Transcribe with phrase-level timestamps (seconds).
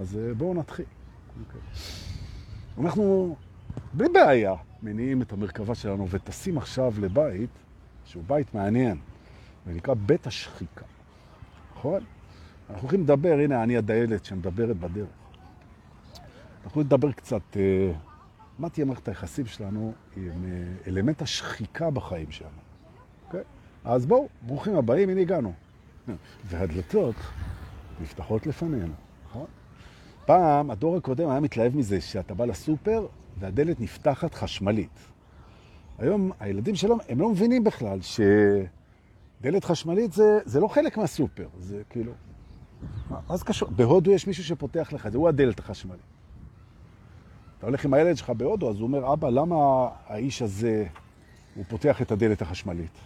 [0.00, 0.84] אז אה, בואו נתחיל.
[1.46, 1.60] אוקיי.
[2.78, 3.36] אנחנו
[3.92, 7.50] בלי בעיה מניעים את המרכבה שלנו וטסים עכשיו לבית
[8.04, 8.98] שהוא בית מעניין,
[9.66, 10.84] ונקרא בית השחיקה.
[11.76, 12.04] נכון?
[12.70, 15.08] אנחנו הולכים לדבר, הנה אני הדיילת שמדברת בדרך.
[16.64, 17.92] אנחנו נדבר קצת, אה,
[18.58, 22.50] מה תהיה מערכת היחסים שלנו עם אה, אלמנט השחיקה בחיים שלנו.
[23.26, 23.42] אוקיי?
[23.84, 25.52] אז בואו, ברוכים הבאים, הנה הגענו.
[26.44, 27.14] והדלתות
[28.00, 28.94] נפתחות לפנינו?
[30.30, 33.06] פעם, הדור הקודם היה מתלהב מזה שאתה בא לסופר
[33.38, 34.98] והדלת נפתחת חשמלית.
[35.98, 41.82] היום הילדים שלנו, הם לא מבינים בכלל שדלת חשמלית זה, זה לא חלק מהסופר, זה
[41.90, 42.12] כאילו...
[43.10, 43.68] מה זה קשור?
[43.70, 46.00] בהודו יש מישהו שפותח לך, זה הוא הדלת החשמלית.
[47.58, 50.86] אתה הולך עם הילד שלך בהודו, אז הוא אומר, אבא, למה האיש הזה,
[51.54, 52.98] הוא פותח את הדלת החשמלית?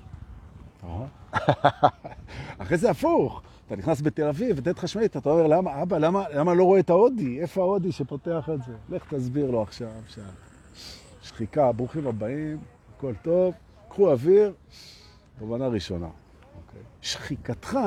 [2.58, 3.42] אחרי זה הפוך.
[3.66, 6.90] אתה נכנס בתל אביב, דלת חשמלית, אתה אומר, למה, אבא, למה, למה לא רואה את
[6.90, 7.40] ההודי?
[7.40, 8.72] איפה ההודי שפותח את זה?
[8.88, 10.22] לך תסביר לו עכשיו, שם.
[11.22, 12.58] שחיקה, ברוכים הבאים,
[12.96, 13.54] הכל טוב,
[13.88, 14.52] קחו אוויר,
[15.38, 16.06] תובנה ראשונה.
[16.06, 16.56] Okay.
[16.56, 16.82] אוקיי.
[17.00, 17.78] שחיקתך,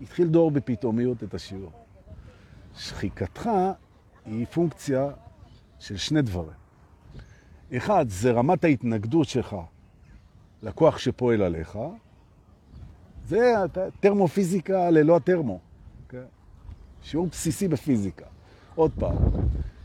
[0.00, 1.72] התחיל דור בפתאומיות את השיעור.
[2.76, 3.50] שחיקתך
[4.26, 5.08] היא פונקציה
[5.78, 6.56] של שני דברים.
[7.76, 9.56] אחד, זה רמת ההתנגדות שלך
[10.62, 11.78] לכוח שפועל עליך,
[13.28, 13.54] זה
[14.00, 15.54] טרמופיזיקה ללא הטרמו.
[15.58, 16.02] Okay?
[16.04, 16.20] אוקיי?
[17.02, 18.26] שיעור בסיסי בפיזיקה.
[18.74, 19.16] עוד פעם,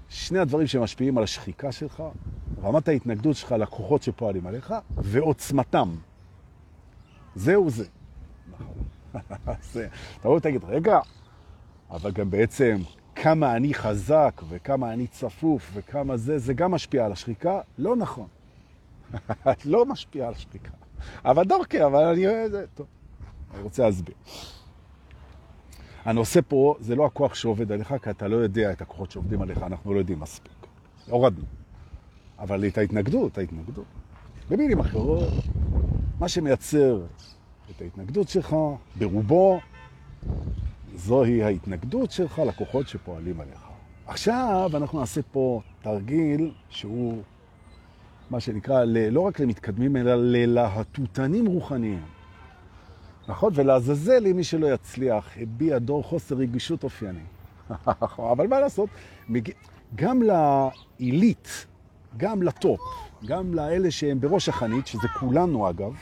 [0.10, 2.04] שני הדברים שמשפיעים על השחיקה שלך,
[2.64, 5.96] רמת ההתנגדות שלך לכוחות שפועלים עליך, ועוצמתם.
[7.36, 7.86] זהו זה.
[10.20, 11.00] אתה רואה, תגיד, רגע,
[11.92, 12.78] אבל גם בעצם
[13.16, 17.62] כמה אני חזק וכמה אני צפוף וכמה זה, זה גם משפיע על השחיקה?
[17.78, 18.28] לא נכון.
[19.66, 20.72] לא משפיע על השחיקה.
[21.26, 22.66] אבל דורקי, אבל אני אוהב את זה.
[22.76, 22.88] טוב.
[23.54, 24.16] אני רוצה להסביר.
[26.06, 29.64] הנושא פה זה לא הכוח שעובד עליך, כי אתה לא יודע את הכוחות שעובדים עליך,
[29.64, 30.52] אנחנו לא יודעים מספיק.
[31.10, 31.46] הורדנו.
[32.40, 33.86] אבל את ההתנגדות, ההתנגדות.
[34.50, 35.34] במילים אחרות,
[36.20, 37.02] מה שמייצר
[37.70, 38.56] את ההתנגדות שלך,
[38.96, 39.60] ברובו,
[40.96, 43.62] זוהי ההתנגדות שלך לכוחות שפועלים עליך.
[44.08, 47.22] עכשיו אנחנו נעשה פה תרגיל שהוא
[48.30, 52.02] מה שנקרא, לא רק למתקדמים, אלא ללהטוטנים רוחניים.
[53.28, 53.52] נכון?
[53.56, 57.20] ולעזאזל אם מי שלא יצליח, הביע דור חוסר רגישות אופייני.
[58.32, 58.90] אבל מה לעשות?
[59.96, 61.66] גם לעילית,
[62.18, 62.80] גם לטופ,
[63.26, 65.94] גם לאלה שהם בראש החנית, שזה כולנו אגב,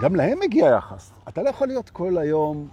[0.00, 1.12] גם להם מגיע יחס.
[1.28, 2.68] אתה לא יכול להיות כל היום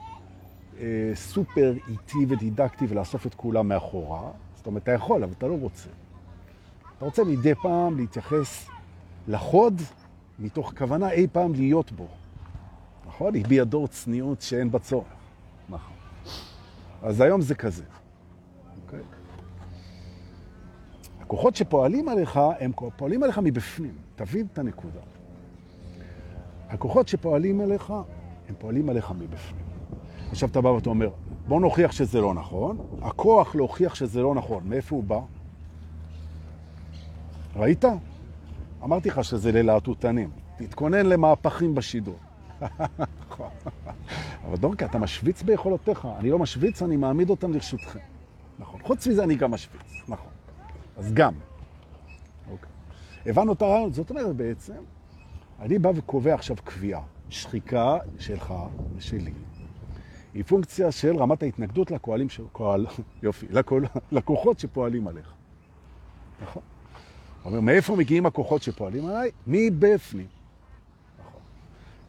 [0.79, 4.31] אה, סופר איטי ודידקטי ולאסוף את כולם מאחורה.
[4.55, 5.89] זאת אומרת, אתה יכול, אבל אתה לא רוצה.
[6.97, 8.67] אתה רוצה מדי פעם להתייחס
[9.27, 9.81] לחוד
[10.39, 12.07] מתוך כוונה אי פעם להיות בו.
[13.13, 13.33] נכון?
[13.33, 15.07] היא בידו צניעות שאין בה צורך.
[15.69, 15.95] נכון.
[17.01, 17.83] אז היום זה כזה.
[18.85, 18.99] אוקיי?
[21.21, 23.93] הכוחות שפועלים עליך, הם פועלים עליך מבפנים.
[24.15, 24.99] תבין את הנקודה.
[26.69, 27.93] הכוחות שפועלים עליך,
[28.49, 29.65] הם פועלים עליך מבפנים.
[30.31, 31.09] עכשיו אתה בא ואתה אומר,
[31.47, 32.77] בוא נוכיח שזה לא נכון.
[33.01, 35.19] הכוח להוכיח שזה לא נכון, מאיפה הוא בא?
[37.55, 37.85] ראית?
[38.83, 40.29] אמרתי לך שזה ללהטוטנים.
[40.57, 42.17] תתכונן למהפכים בשידור.
[43.29, 43.49] נכון.
[44.45, 46.07] אבל דורקה, אתה משוויץ ביכולותיך.
[46.19, 47.99] אני לא משוויץ, אני מעמיד אותם לרשותכם.
[48.59, 48.79] נכון.
[48.83, 49.93] חוץ מזה אני גם משוויץ.
[50.07, 50.31] נכון.
[50.97, 51.33] אז גם.
[52.51, 52.69] אוקיי.
[53.25, 53.93] הבנו את הרעיון.
[53.93, 54.73] זאת אומרת, בעצם,
[55.59, 57.01] אני בא וקובע עכשיו קביעה.
[57.29, 58.53] שחיקה שלך
[58.95, 59.33] ושלי.
[60.33, 62.43] היא פונקציה של רמת ההתנגדות לקואלים של...
[62.51, 62.85] קואל...
[63.23, 63.85] יופי, לקול...
[64.11, 65.33] לקוחות שפועלים עליך.
[66.43, 66.63] נכון?
[67.45, 69.31] אומר, מאיפה מגיעים הכוחות שפועלים עליי?
[69.47, 70.27] מבפנים.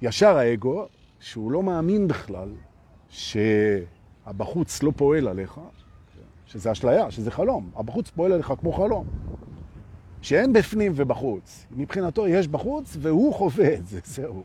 [0.05, 0.87] ישר האגו,
[1.21, 2.49] שהוא לא מאמין בכלל
[3.09, 5.61] שהבחוץ לא פועל עליך,
[6.47, 7.71] שזה אשליה, שזה חלום.
[7.77, 9.07] הבחוץ פועל עליך כמו חלום.
[10.23, 11.67] שאין בפנים ובחוץ.
[11.71, 14.43] מבחינתו יש בחוץ והוא חווה את זה, זהו.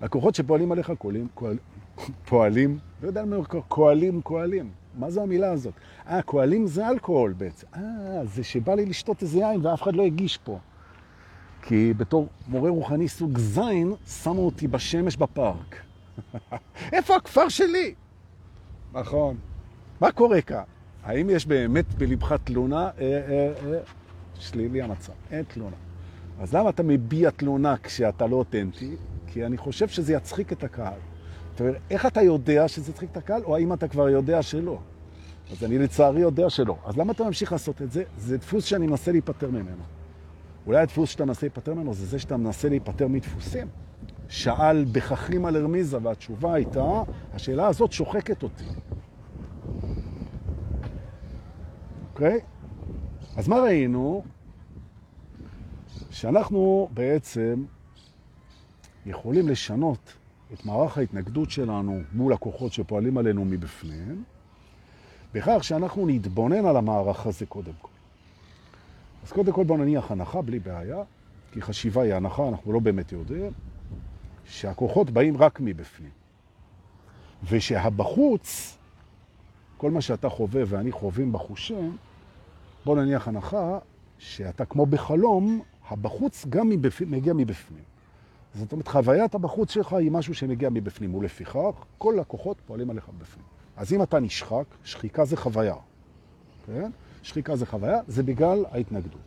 [0.00, 1.56] הכוחות שפועלים עליך קולים, קואל,
[2.28, 3.36] פועלים, לא יודע מה
[3.68, 4.70] קואלים, קואלים.
[4.98, 5.74] מה זו המילה הזאת?
[6.08, 7.66] אה, קואלים זה אלכוהול בעצם.
[7.76, 7.80] אה,
[8.24, 10.58] זה שבא לי לשתות איזה יין ואף אחד לא הגיש פה.
[11.66, 15.76] כי בתור מורה רוחני סוג זין, שמו אותי בשמש בפארק.
[16.92, 17.94] איפה הכפר שלי?
[18.92, 19.36] נכון.
[20.00, 20.62] מה קורה כאן?
[21.02, 22.78] האם יש באמת בלבך תלונה?
[22.78, 23.78] אה, אה, אה,
[24.38, 25.76] שלילי המצב, אין תלונה.
[26.40, 28.96] אז למה אתה מביע תלונה כשאתה לא אותנטי?
[29.26, 30.98] כי אני חושב שזה יצחיק את הקהל.
[31.60, 34.78] אומרת, איך אתה יודע שזה יצחיק את הקהל, או האם אתה כבר יודע שלא?
[35.52, 36.76] אז אני לצערי יודע שלא.
[36.84, 38.04] אז למה אתה ממשיך לעשות את זה?
[38.18, 39.82] זה דפוס שאני מנסה להיפטר ממנו.
[40.66, 43.68] אולי הדפוס שאתה מנסה להיפטר ממנו זה זה שאתה מנסה להיפטר מדפוסים.
[44.28, 47.02] שאל בככים על הרמיזה, והתשובה הייתה,
[47.34, 48.64] השאלה הזאת שוחקת אותי.
[52.12, 52.40] אוקיי?
[53.36, 54.24] אז מה ראינו?
[56.10, 57.64] שאנחנו בעצם
[59.06, 60.12] יכולים לשנות
[60.52, 64.24] את מערך ההתנגדות שלנו מול הכוחות שפועלים עלינו מבפנים,
[65.34, 67.93] בכך שאנחנו נתבונן על המערך הזה קודם כל.
[69.24, 71.02] אז קודם כל בוא נניח הנחה בלי בעיה,
[71.52, 73.52] כי חשיבה היא הנחה, אנחנו לא באמת יודעים,
[74.44, 76.10] שהכוחות באים רק מבפנים.
[77.50, 78.78] ושהבחוץ,
[79.76, 81.96] כל מה שאתה חווה ואני חווים בחושים,
[82.84, 83.78] בוא נניח הנחה
[84.18, 87.84] שאתה כמו בחלום, הבחוץ גם מבפנים, מגיע מבפנים.
[88.54, 93.46] זאת אומרת, חוויית הבחוץ שלך היא משהו שמגיע מבפנים, ולפיכך כל הכוחות פועלים עליך בפנים.
[93.76, 95.76] אז אם אתה נשחק, שחיקה זה חוויה.
[96.66, 96.90] כן?
[97.24, 99.20] שחיקה זה חוויה, זה בגלל ההתנגדות.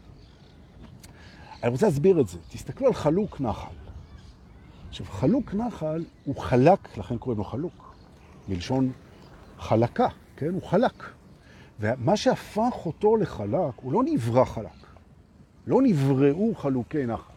[1.63, 2.38] אני רוצה להסביר את זה.
[2.49, 3.75] תסתכלו על חלוק נחל.
[4.89, 7.95] עכשיו, חלוק נחל הוא חלק, לכן קוראים לו חלוק.
[8.49, 8.91] מלשון
[9.59, 10.49] חלקה, כן?
[10.53, 11.03] הוא חלק.
[11.79, 14.88] ומה שהפך אותו לחלק, הוא לא נברא חלק.
[15.67, 17.33] לא נבראו חלוקי נחל,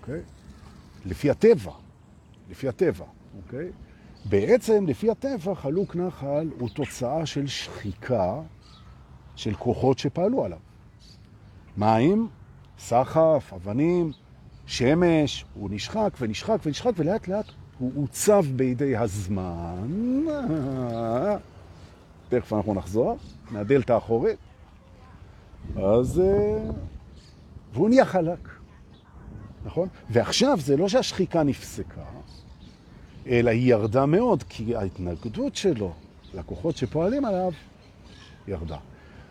[0.00, 0.20] אוקיי?
[1.06, 1.72] לפי הטבע,
[2.50, 3.04] לפי הטבע,
[3.36, 3.70] אוקיי?
[4.24, 8.40] בעצם, לפי הטבע, חלוק נחל הוא תוצאה של שחיקה
[9.36, 10.58] של כוחות שפעלו עליו.
[11.76, 12.28] מים,
[12.78, 14.12] סחף, אבנים,
[14.66, 17.46] שמש, הוא נשחק ונשחק ונשחק, ולאט לאט
[17.78, 20.24] הוא עוצב בידי הזמן.
[22.28, 23.18] תכף אנחנו נחזור,
[23.50, 24.38] מהדלת האחורית.
[25.76, 26.20] אז...
[26.20, 26.70] אה,
[27.72, 28.48] והוא נהיה חלק,
[29.64, 29.88] נכון?
[30.10, 32.04] ועכשיו זה לא שהשחיקה נפסקה,
[33.26, 35.92] אלא היא ירדה מאוד, כי ההתנגדות שלו
[36.34, 37.52] לכוחות שפועלים עליו
[38.48, 38.76] ירדה.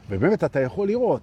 [0.10, 1.22] ובאמת אתה יכול לראות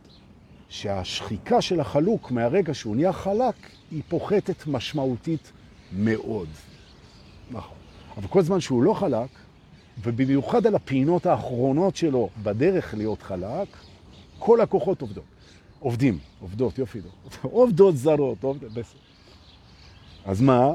[0.69, 3.55] שהשחיקה של החלוק מהרגע שהוא נהיה חלק,
[3.91, 5.53] היא פוחתת משמעותית
[5.93, 6.49] מאוד.
[7.50, 7.77] נכון.
[8.17, 9.29] אבל כל זמן שהוא לא חלק,
[10.03, 13.69] ובמיוחד על הפינות האחרונות שלו בדרך להיות חלק,
[14.38, 15.25] כל הכוחות עובדות.
[15.81, 17.00] עובדים, עובדות, יופי,
[17.43, 19.00] עובדות זרות, עובדות, בסדר.
[20.25, 20.71] אז מה?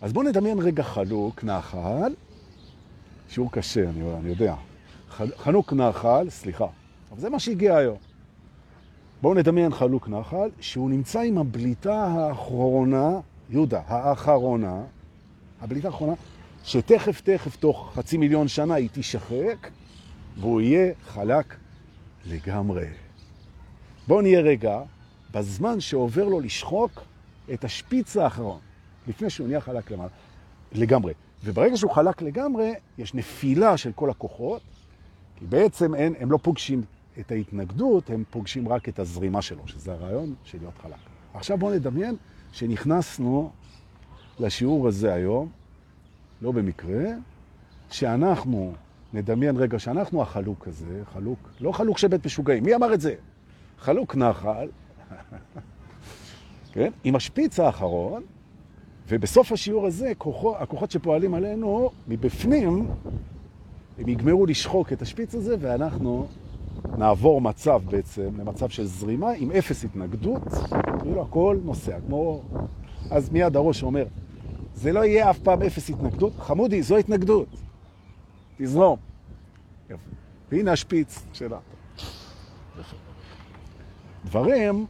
[0.00, 2.14] אז בואו נדמיין רגע חלוק, נחל,
[3.28, 4.54] שיעור קשה, אני, אני יודע.
[5.36, 6.66] חנוק נחל, סליחה,
[7.12, 7.96] אבל זה מה שהגיע היום.
[9.22, 13.20] בואו נדמיין חלוק נחל, שהוא נמצא עם הבליטה האחרונה,
[13.50, 14.82] יהודה, האחרונה,
[15.60, 16.12] הבליטה האחרונה,
[16.64, 19.70] שתכף תכף תוך חצי מיליון שנה היא תשחק,
[20.40, 21.56] והוא יהיה חלק
[22.26, 22.86] לגמרי.
[24.08, 24.82] בואו נהיה רגע
[25.32, 27.02] בזמן שעובר לו לשחוק
[27.52, 28.58] את השפיץ האחרון,
[29.08, 29.92] לפני שהוא נהיה חלק
[30.72, 31.12] לגמרי.
[31.44, 34.62] וברגע שהוא חלק לגמרי, יש נפילה של כל הכוחות,
[35.36, 36.82] כי בעצם אין, הם לא פוגשים
[37.20, 40.94] את ההתנגדות, הם פוגשים רק את הזרימה שלו, שזה הרעיון של להיות חלק.
[41.34, 42.16] עכשיו בואו נדמיין
[42.52, 43.50] שנכנסנו
[44.40, 45.48] לשיעור הזה היום,
[46.42, 47.04] לא במקרה,
[47.90, 48.74] שאנחנו
[49.12, 53.14] נדמיין רגע שאנחנו החלוק הזה, חלוק, לא חלוק של בית משוגעים, מי אמר את זה?
[53.78, 54.68] חלוק נחל,
[56.72, 56.90] כן?
[57.04, 58.22] עם השפיץ האחרון,
[59.08, 62.88] ובסוף השיעור הזה, כוחו, הכוחות שפועלים עלינו, מבפנים,
[63.98, 66.26] הם יגמרו לשחוק את השפיץ הזה, ואנחנו
[66.98, 70.42] נעבור מצב בעצם, למצב של זרימה עם אפס התנגדות,
[71.02, 72.42] כאילו הכל נוסע, כמו...
[73.10, 74.06] אז מיד הראש אומר,
[74.74, 77.48] זה לא יהיה אף פעם אפס התנגדות, חמודי, זו התנגדות,
[78.58, 78.96] תזרום.
[79.90, 80.10] יפה.
[80.52, 81.58] והנה השפיץ שלה.
[84.24, 84.86] דברים,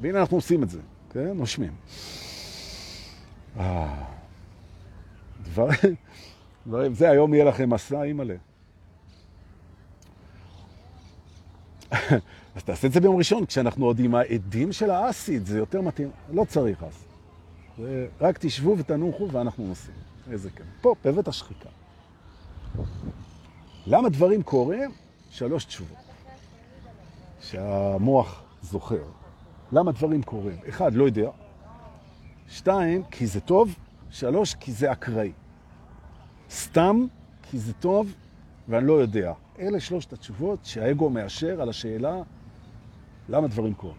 [0.00, 1.32] והנה אנחנו עושים את זה, כן?
[1.34, 1.72] נושמים.
[3.58, 4.04] אה,
[5.42, 5.94] דברים,
[6.66, 8.34] דברים, זה היום יהיה לכם מסע, אימא'לה.
[12.56, 16.10] אז תעשה את זה ביום ראשון, כשאנחנו עוד עם העדים של האסיד, זה יותר מתאים.
[16.32, 17.04] לא צריך אז.
[18.20, 19.96] רק תשבו ותנוחו ואנחנו נוסעים.
[20.30, 20.64] איזה כן.
[20.80, 21.68] פה, בבית השחיקה.
[23.86, 24.90] למה דברים קורים?
[25.30, 25.96] שלוש תשובות.
[27.40, 29.04] שהמוח זוכר.
[29.72, 30.56] למה דברים קורים?
[30.68, 31.30] אחד, לא יודע.
[32.48, 33.74] שתיים, כי זה טוב.
[34.10, 35.32] שלוש, כי זה אקראי.
[36.50, 37.06] סתם,
[37.42, 38.14] כי זה טוב,
[38.68, 39.32] ואני לא יודע.
[39.58, 42.16] אלה שלושת התשובות שהאגו מאשר על השאלה
[43.28, 43.96] למה דברים קורים.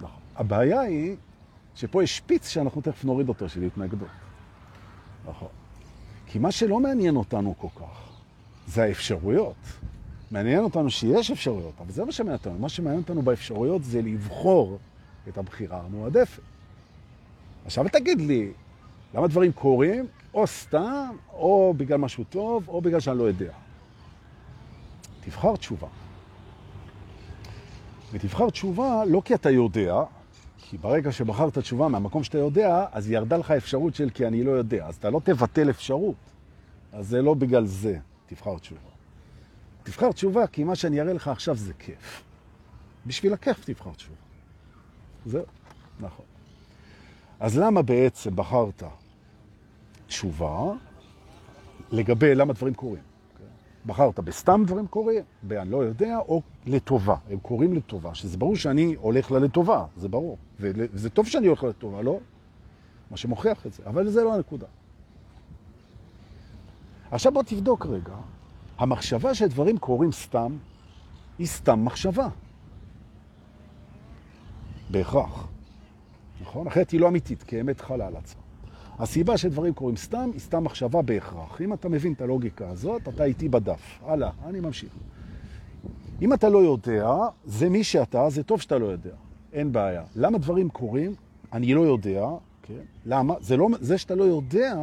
[0.00, 0.20] נכון.
[0.36, 1.16] הבעיה היא
[1.74, 4.08] שפה יש שפיץ שאנחנו תכף נוריד אותו, של התנגדות.
[5.28, 5.48] נכון.
[6.26, 8.20] כי מה שלא מעניין אותנו כל כך,
[8.66, 9.54] זה האפשרויות.
[10.30, 12.58] מעניין אותנו שיש אפשרויות, אבל זה מה שמעניין אותנו.
[12.58, 14.78] מה שמעניין אותנו באפשרויות זה לבחור
[15.28, 16.42] את הבחירה המועדפת.
[17.64, 18.52] עכשיו תגיד לי,
[19.14, 20.06] למה דברים קורים?
[20.34, 23.52] או סתם, או בגלל משהו טוב, או בגלל שאני לא יודע.
[25.24, 25.88] תבחר תשובה.
[28.12, 29.94] ותבחר תשובה לא כי אתה יודע,
[30.58, 34.50] כי ברגע שבחרת תשובה מהמקום שאתה יודע, אז ירדה לך אפשרות של כי אני לא
[34.50, 34.86] יודע.
[34.86, 36.14] אז אתה לא תבטל אפשרות.
[36.92, 38.80] אז זה לא בגלל זה תבחר תשובה.
[39.82, 42.22] תבחר תשובה, כי מה שאני אראה לך עכשיו זה כיף.
[43.06, 44.16] בשביל הכיף תבחר תשובה.
[45.26, 45.44] זהו,
[46.00, 46.24] נכון.
[47.40, 48.82] אז למה בעצם בחרת
[50.06, 50.72] תשובה
[51.90, 53.13] לגבי למה דברים קורים?
[53.86, 57.16] בחרת בסתם דברים קורים, באני לא יודע, או לטובה.
[57.30, 60.38] הם קוראים לטובה, שזה ברור שאני הולך לה לטובה, זה ברור.
[60.60, 62.18] וזה טוב שאני הולך לטובה, לא?
[63.10, 64.66] מה שמוכיח את זה, אבל זה לא הנקודה.
[67.10, 68.14] עכשיו בוא תבדוק רגע,
[68.78, 70.56] המחשבה שדברים קורים סתם,
[71.38, 72.28] היא סתם מחשבה.
[74.90, 75.48] בהכרח.
[76.42, 76.66] נכון?
[76.66, 78.43] אחרת היא לא אמיתית, כי אמת חלה על עצמה.
[78.98, 81.60] הסיבה שדברים קורים סתם, היא סתם מחשבה בהכרח.
[81.60, 84.00] אם אתה מבין את הלוגיקה הזאת, אתה איתי בדף.
[84.06, 84.92] הלאה, אני ממשיך.
[86.22, 87.10] אם אתה לא יודע,
[87.44, 89.14] זה מי שאתה, זה טוב שאתה לא יודע.
[89.52, 90.02] אין בעיה.
[90.16, 91.14] למה דברים קורים?
[91.52, 92.26] אני לא יודע.
[92.62, 92.80] כן?
[93.06, 93.34] למה?
[93.40, 94.76] זה, לא, זה שאתה לא יודע,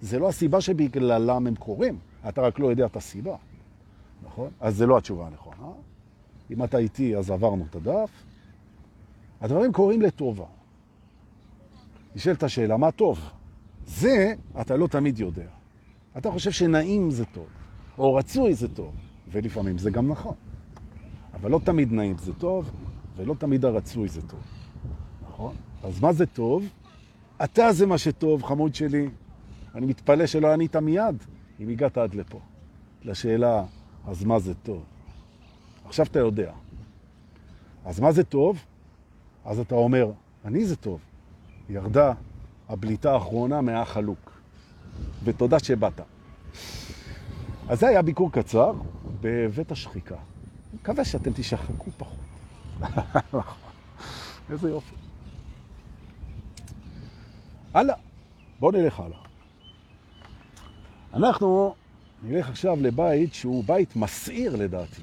[0.00, 1.98] זה לא הסיבה שבגללם הם קורים.
[2.28, 3.36] אתה רק לא יודע את הסיבה.
[4.24, 4.50] נכון?
[4.60, 5.72] אז זה לא התשובה הנכונה.
[6.50, 8.10] אם אתה איתי, אז עברנו את הדף.
[9.40, 10.44] הדברים קורים לטובה.
[12.16, 13.30] נשאלת השאלה, מה טוב?
[13.88, 15.48] זה אתה לא תמיד יודע.
[16.18, 17.46] אתה חושב שנעים זה טוב,
[17.98, 18.94] או רצוי זה טוב,
[19.32, 20.34] ולפעמים זה גם נכון.
[21.34, 22.70] אבל לא תמיד נעים זה טוב,
[23.16, 24.40] ולא תמיד הרצוי זה טוב.
[25.28, 25.54] נכון?
[25.84, 26.64] אז מה זה טוב?
[27.44, 29.08] אתה זה מה שטוב, חמוד שלי.
[29.74, 31.16] אני מתפלא שלא ענית מיד,
[31.60, 32.40] אם הגעת עד לפה.
[33.04, 33.64] לשאלה,
[34.06, 34.82] אז מה זה טוב?
[35.84, 36.52] עכשיו אתה יודע.
[37.84, 38.64] אז מה זה טוב?
[39.44, 40.10] אז אתה אומר,
[40.44, 41.00] אני זה טוב.
[41.68, 42.12] ירדה
[42.68, 44.40] הבליטה האחרונה מהחלוק.
[45.24, 46.00] ותודה שבאת.
[47.68, 48.72] אז זה היה ביקור קצר
[49.20, 50.16] בבית השחיקה.
[50.74, 52.18] מקווה שאתם תשחקו פחות.
[54.50, 54.94] איזה יופי.
[57.74, 57.94] הלאה,
[58.60, 59.18] בואו נלך הלאה.
[61.14, 61.74] אנחנו
[62.22, 65.02] נלך עכשיו לבית שהוא בית מסעיר לדעתי.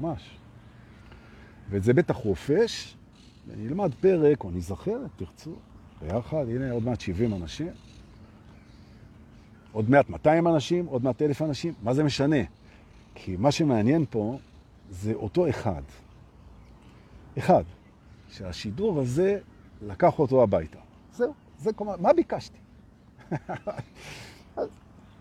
[0.00, 0.36] ממש.
[1.70, 2.96] וזה בית החופש,
[3.46, 5.54] ונלמד פרק, או נזכר, תרצו,
[6.02, 7.68] ביחד, הנה עוד מעט 70 אנשים,
[9.72, 12.36] עוד מעט 200 אנשים, עוד מעט 1,000 אנשים, מה זה משנה?
[13.14, 14.38] כי מה שמעניין פה
[14.90, 15.82] זה אותו אחד.
[17.38, 17.62] אחד,
[18.28, 19.38] שהשידור הזה
[19.82, 20.78] לקח אותו הביתה.
[21.12, 22.58] זהו, זה כל מה ביקשתי?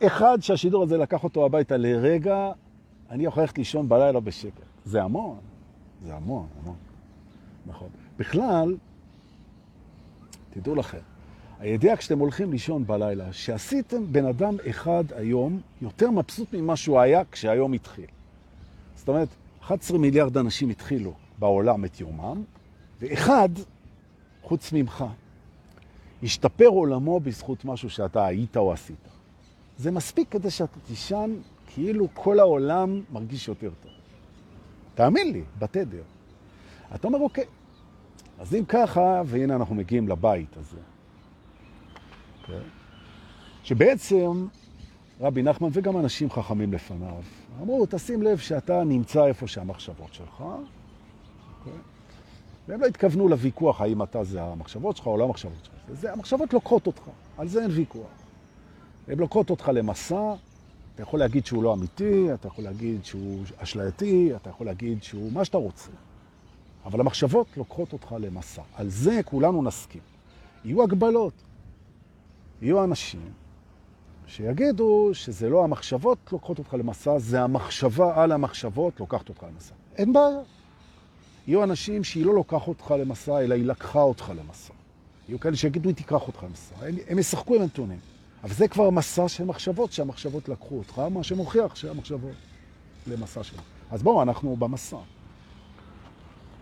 [0.08, 2.52] אחד שהשידור הזה לקח אותו הביתה לרגע,
[3.10, 4.62] אני יכול ללכת לישון בלילה בשקט.
[4.86, 5.38] זה המון,
[6.02, 6.76] זה המון, המון.
[7.66, 7.90] נכון.
[8.18, 8.76] בכלל,
[10.62, 10.98] תדעו לכם,
[11.60, 17.22] הידיעה כשאתם הולכים לישון בלילה, שעשיתם בן אדם אחד היום יותר מבסוט ממה שהוא היה
[17.32, 18.06] כשהיום התחיל.
[18.96, 19.28] זאת אומרת,
[19.62, 22.44] 11 מיליארד אנשים התחילו בעולם את יומם,
[23.02, 23.50] ואחד,
[24.44, 25.06] חוץ ממך,
[26.24, 29.08] השתפר עולמו בזכות משהו שאתה היית או עשית.
[29.78, 31.32] זה מספיק כדי שאתה תישן
[31.68, 33.92] כאילו כל העולם מרגיש יותר טוב.
[34.96, 36.04] תאמין לי, בתדר.
[36.96, 37.46] אתה אומר, אוקיי,
[38.40, 40.78] אז אם ככה, והנה אנחנו מגיעים לבית הזה.
[42.44, 42.52] Okay.
[43.64, 44.48] שבעצם
[45.20, 47.22] רבי נחמן וגם אנשים חכמים לפניו
[47.62, 50.40] אמרו, תשים לב שאתה נמצא איפה שהמחשבות שלך.
[50.40, 51.66] Okay.
[51.66, 51.72] כן?
[52.68, 55.74] והם לא התכוונו לוויכוח האם אתה זה המחשבות שלך או לא המחשבות שלך.
[55.90, 57.02] זה, המחשבות לוקחות אותך,
[57.38, 58.08] על זה אין ויכוח.
[59.08, 60.34] הן לוקחות אותך למסע,
[60.96, 65.32] אתה יכול להגיד שהוא לא אמיתי, אתה יכול להגיד שהוא אשלייתי, אתה יכול להגיד שהוא
[65.32, 65.92] מה שאתה רוצה.
[66.88, 68.62] אבל המחשבות לוקחות אותך למסע.
[68.76, 70.02] על זה כולנו נסכים.
[70.66, 71.34] יהיו הגבלות.
[72.62, 73.32] יהיו אנשים
[74.28, 79.74] שיגידו שזה לא המחשבות לוקחות אותך למסע, זה המחשבה על המחשבות לוקחת אותך למסע.
[79.96, 80.40] אין בעיה.
[81.48, 84.74] יהיו אנשים שהיא לא לוקח אותך למסע, אלא היא לקחה אותך למסע.
[85.28, 86.76] יהיו כאלה שיגידו, היא תיקח אותך למסע.
[86.82, 88.00] הם, הם ישחקו עם הנתונים.
[88.44, 92.36] אבל זה כבר מסע של מחשבות, שהמחשבות לקחו אותך, מה שמוכיח שהמחשבות
[93.08, 93.62] למסע שלך.
[93.92, 94.98] אז בואו, אנחנו במסע.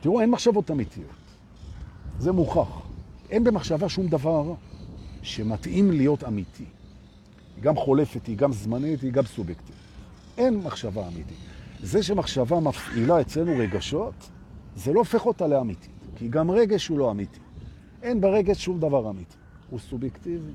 [0.01, 1.09] תראו, אין מחשבות אמיתיות.
[2.19, 2.81] זה מוכח.
[3.29, 4.53] אין במחשבה שום דבר
[5.21, 6.65] שמתאים להיות אמיתי.
[7.55, 9.81] היא גם חולפת, היא גם זמנית, היא גם סובייקטיבית.
[10.37, 11.37] אין מחשבה אמיתית.
[11.83, 14.29] זה שמחשבה מפעילה אצלנו רגשות,
[14.75, 15.91] זה לא הופך אותה לאמיתית.
[16.15, 17.39] כי גם רגש הוא לא אמיתי.
[18.03, 19.35] אין ברגש שום דבר אמיתי.
[19.69, 20.51] הוא סובייקטיבי,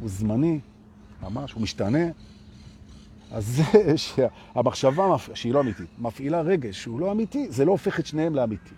[0.00, 0.60] הוא זמני,
[1.22, 2.06] ממש, הוא משתנה.
[3.30, 8.06] אז זה שהמחשבה שהיא לא אמיתית, מפעילה רגש שהוא לא אמיתי, זה לא הופך את
[8.06, 8.74] שניהם לאמיתי.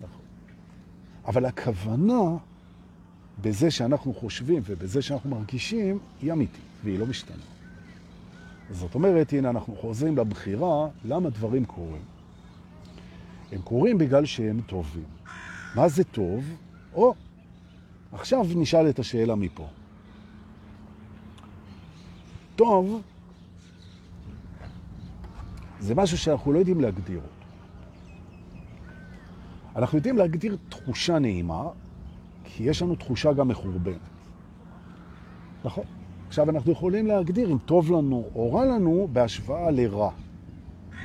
[0.00, 0.22] נכון.
[1.26, 2.36] אבל הכוונה
[3.42, 7.44] בזה שאנחנו חושבים ובזה שאנחנו מרגישים, היא אמיתית, והיא לא משתנה.
[8.70, 12.02] זאת אומרת, הנה אנחנו חוזרים לבחירה, למה דברים קורים.
[13.52, 15.04] הם קורים בגלל שהם טובים.
[15.74, 16.44] מה זה טוב?
[16.94, 17.14] או,
[18.12, 19.66] עכשיו נשאל את השאלה מפה.
[22.56, 23.02] טוב
[25.84, 27.46] זה משהו שאנחנו לא יודעים להגדיר אותו.
[29.76, 31.68] אנחנו יודעים להגדיר תחושה נעימה,
[32.44, 33.96] כי יש לנו תחושה גם מחורבנת.
[35.64, 35.84] נכון?
[36.28, 40.10] עכשיו אנחנו יכולים להגדיר אם טוב לנו או רע לנו בהשוואה לרע.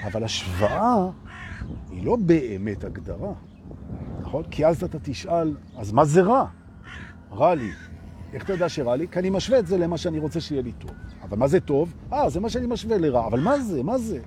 [0.04, 1.10] אבל השוואה
[1.92, 3.34] היא לא באמת הגדרה,
[4.22, 4.44] נכון?
[4.52, 6.46] כי אז אתה תשאל, אז מה זה רע?
[7.32, 7.72] רע לי.
[8.34, 9.08] איך אתה יודע שרע לי?
[9.08, 10.92] כי אני משווה את זה למה שאני רוצה שיהיה לי טוב.
[11.24, 11.94] אבל מה זה טוב?
[12.14, 13.28] אה, זה מה שאני משווה לרע.
[13.28, 13.84] אבל מה זה?
[13.84, 14.20] מה זה?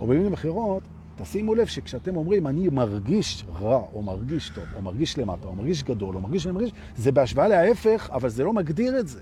[0.00, 0.82] או במילים אחרות,
[1.16, 5.82] תשימו לב שכשאתם אומרים אני מרגיש רע, או מרגיש טוב, או מרגיש למטה, או מרגיש
[5.82, 9.20] גדול, או מרגיש ומרגיש, זה בהשוואה להפך, אבל זה לא מגדיר את זה.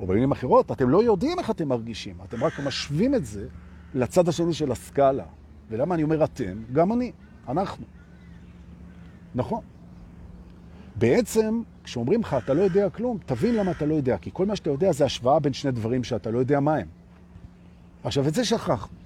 [0.00, 3.46] או במילים אחרות, אתם לא יודעים איך אתם מרגישים, אתם רק משווים את זה
[3.94, 5.24] לצד השני של הסקאלה.
[5.70, 6.62] ולמה אני אומר אתם?
[6.72, 7.12] גם אני,
[7.48, 7.84] אנחנו.
[9.34, 9.60] נכון.
[10.96, 14.56] בעצם, כשאומרים לך אתה לא יודע כלום, תבין למה אתה לא יודע, כי כל מה
[14.56, 16.86] שאתה יודע זה השוואה בין שני דברים שאתה לא יודע מה הם.
[18.04, 19.01] עכשיו, את זה שכחנו.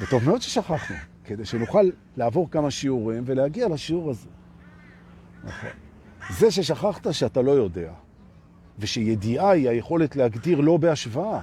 [0.00, 4.28] וטוב מאוד ששכחנו, כדי שנוכל לעבור כמה שיעורים ולהגיע לשיעור הזה.
[5.44, 5.70] נכון.
[6.30, 7.92] זה ששכחת שאתה לא יודע,
[8.78, 11.40] ושידיעה היא היכולת להגדיר לא בהשוואה.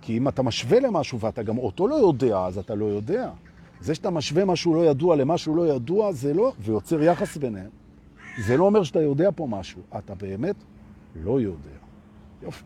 [0.00, 3.30] כי אם אתה משווה למשהו ואתה גם אותו לא יודע, אז אתה לא יודע.
[3.80, 7.70] זה שאתה משווה משהו לא ידוע למשהו לא ידוע, זה לא, ויוצר יחס ביניהם.
[8.38, 9.82] זה לא אומר שאתה יודע פה משהו.
[9.98, 10.56] אתה באמת
[11.16, 11.70] לא יודע.
[12.42, 12.64] יופי.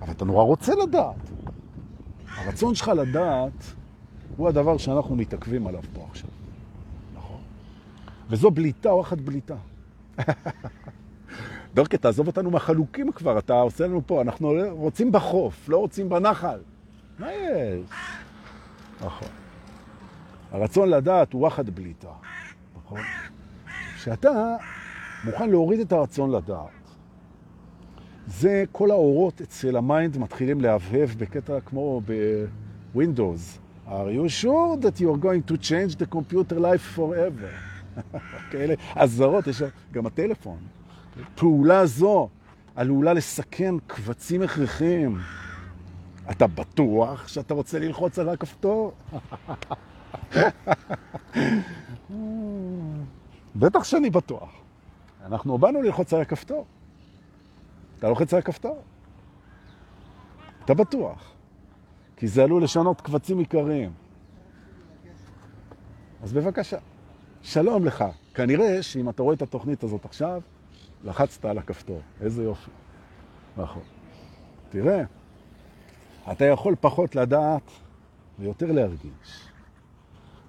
[0.00, 1.30] אבל אתה נורא רוצה לדעת.
[2.36, 3.52] הרצון שלך לדעת
[4.36, 6.30] הוא הדבר שאנחנו מתעכבים עליו פה עכשיו.
[7.14, 7.40] נכון.
[8.28, 9.56] וזו בליטה או אחת בליטה.
[11.74, 16.58] דורקה, תעזוב אותנו מהחלוקים כבר, אתה עושה לנו פה, אנחנו רוצים בחוף, לא רוצים בנחל.
[17.18, 17.90] מה יש?
[19.00, 19.28] נכון.
[20.52, 22.08] הרצון לדעת הוא וואחד בליטה,
[22.76, 23.00] נכון?
[23.96, 24.56] כשאתה
[25.24, 26.79] מוכן להוריד את הרצון לדעת,
[28.30, 32.00] זה כל האורות אצל ה mind מתחילים להבהב בקטע כמו
[32.94, 33.58] בווינדוס.
[33.88, 37.50] are you sure that you are going to change the computer life forever?
[38.50, 40.58] כאלה אזהרות, יש גם הטלפון.
[41.34, 42.28] פעולה זו
[42.76, 45.18] עלולה לסכן קבצים הכרחיים.
[46.30, 48.92] אתה בטוח שאתה רוצה ללחוץ על הכפתור?
[53.56, 54.50] בטח שאני בטוח.
[55.26, 56.66] אנחנו באנו ללחוץ על הכפתור.
[58.00, 58.82] אתה לוחץ על הכפתור.
[60.64, 61.32] אתה בטוח.
[62.16, 63.92] כי זה עלול לשנות קבצים עיקריים.
[66.22, 66.78] אז בבקשה,
[67.42, 68.04] שלום לך.
[68.34, 70.42] כנראה שאם אתה רואה את התוכנית הזאת עכשיו,
[71.04, 72.00] לחצת על הכפתור.
[72.20, 72.70] איזה יופי.
[73.56, 73.82] נכון.
[74.70, 75.02] תראה,
[76.32, 77.70] אתה יכול פחות לדעת
[78.38, 79.48] ויותר להרגיש.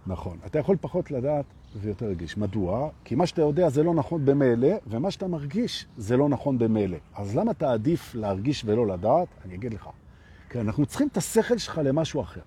[0.07, 0.37] נכון.
[0.45, 2.38] אתה יכול פחות לדעת ויותר להרגיש.
[2.38, 2.89] מדוע?
[3.05, 6.97] כי מה שאתה יודע זה לא נכון במילא, ומה שאתה מרגיש זה לא נכון במילא.
[7.15, 9.27] אז למה אתה עדיף להרגיש ולא לדעת?
[9.45, 9.89] אני אגיד לך.
[10.49, 12.41] כי אנחנו צריכים את השכל שלך למשהו אחר.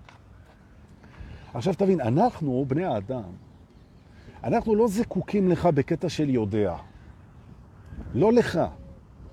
[1.53, 3.31] עכשיו תבין, אנחנו, בני האדם,
[4.43, 6.75] אנחנו לא זקוקים לך בקטע של יודע.
[8.13, 8.59] לא לך.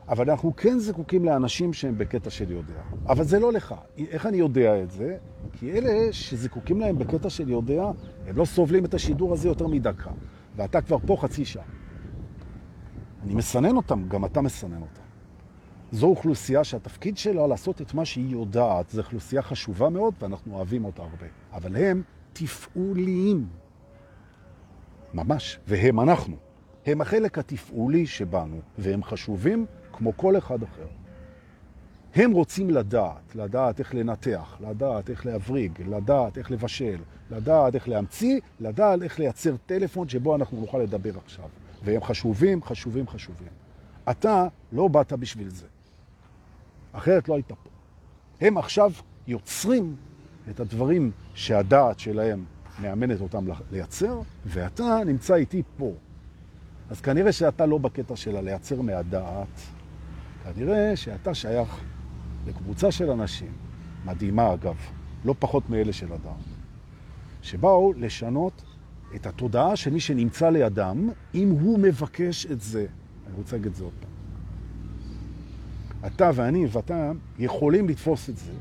[0.08, 2.80] אבל אנחנו כן זקוקים לאנשים שהם בקטע של יודע.
[3.06, 3.74] אבל זה לא לך.
[3.98, 5.16] איך אני יודע את זה?
[5.52, 7.84] כי אלה שזקוקים להם בקטע של יודע,
[8.26, 10.10] הם לא סובלים את השידור הזה יותר מדקה.
[10.56, 11.64] ואתה כבר פה חצי שעה.
[13.22, 15.02] אני מסנן אותם, גם אתה מסנן אותם.
[15.92, 18.90] זו אוכלוסייה שהתפקיד שלה לעשות את מה שהיא יודעת.
[18.90, 21.26] זו אוכלוסייה חשובה מאוד ואנחנו אוהבים אותה הרבה.
[21.52, 23.46] אבל הם תפעוליים.
[25.14, 25.58] ממש.
[25.66, 26.36] והם אנחנו.
[26.86, 30.86] הם החלק התפעולי שבנו, והם חשובים כמו כל אחד אחר.
[32.14, 36.98] הם רוצים לדעת, לדעת איך לנתח, לדעת איך להבריג, לדעת איך לבשל,
[37.30, 41.48] לדעת איך להמציא, לדעת איך לייצר טלפון שבו אנחנו נוכל לדבר עכשיו.
[41.84, 43.48] והם חשובים, חשובים, חשובים.
[44.10, 45.66] אתה לא באת בשביל זה.
[46.92, 47.70] אחרת לא היית פה.
[48.40, 48.92] הם עכשיו
[49.26, 49.96] יוצרים
[50.50, 52.44] את הדברים שהדעת שלהם
[52.82, 55.92] מאמנת אותם לייצר, ואתה נמצא איתי פה.
[56.90, 59.60] אז כנראה שאתה לא בקטע שלה לייצר מהדעת,
[60.44, 61.80] כנראה שאתה שייך
[62.46, 63.52] לקבוצה של אנשים,
[64.04, 64.76] מדהימה אגב,
[65.24, 66.38] לא פחות מאלה של אדם,
[67.42, 68.62] שבאו לשנות
[69.14, 72.86] את התודעה של מי שנמצא לידם, אם הוא מבקש את זה.
[73.26, 74.12] אני רוצה להגיד את זה עוד פעם.
[76.06, 78.52] אתה ואני ואתה יכולים לתפוס את זה,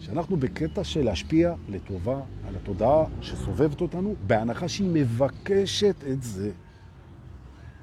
[0.00, 6.50] שאנחנו בקטע של להשפיע לטובה על התודעה שסובבת אותנו, בהנחה שהיא מבקשת את זה.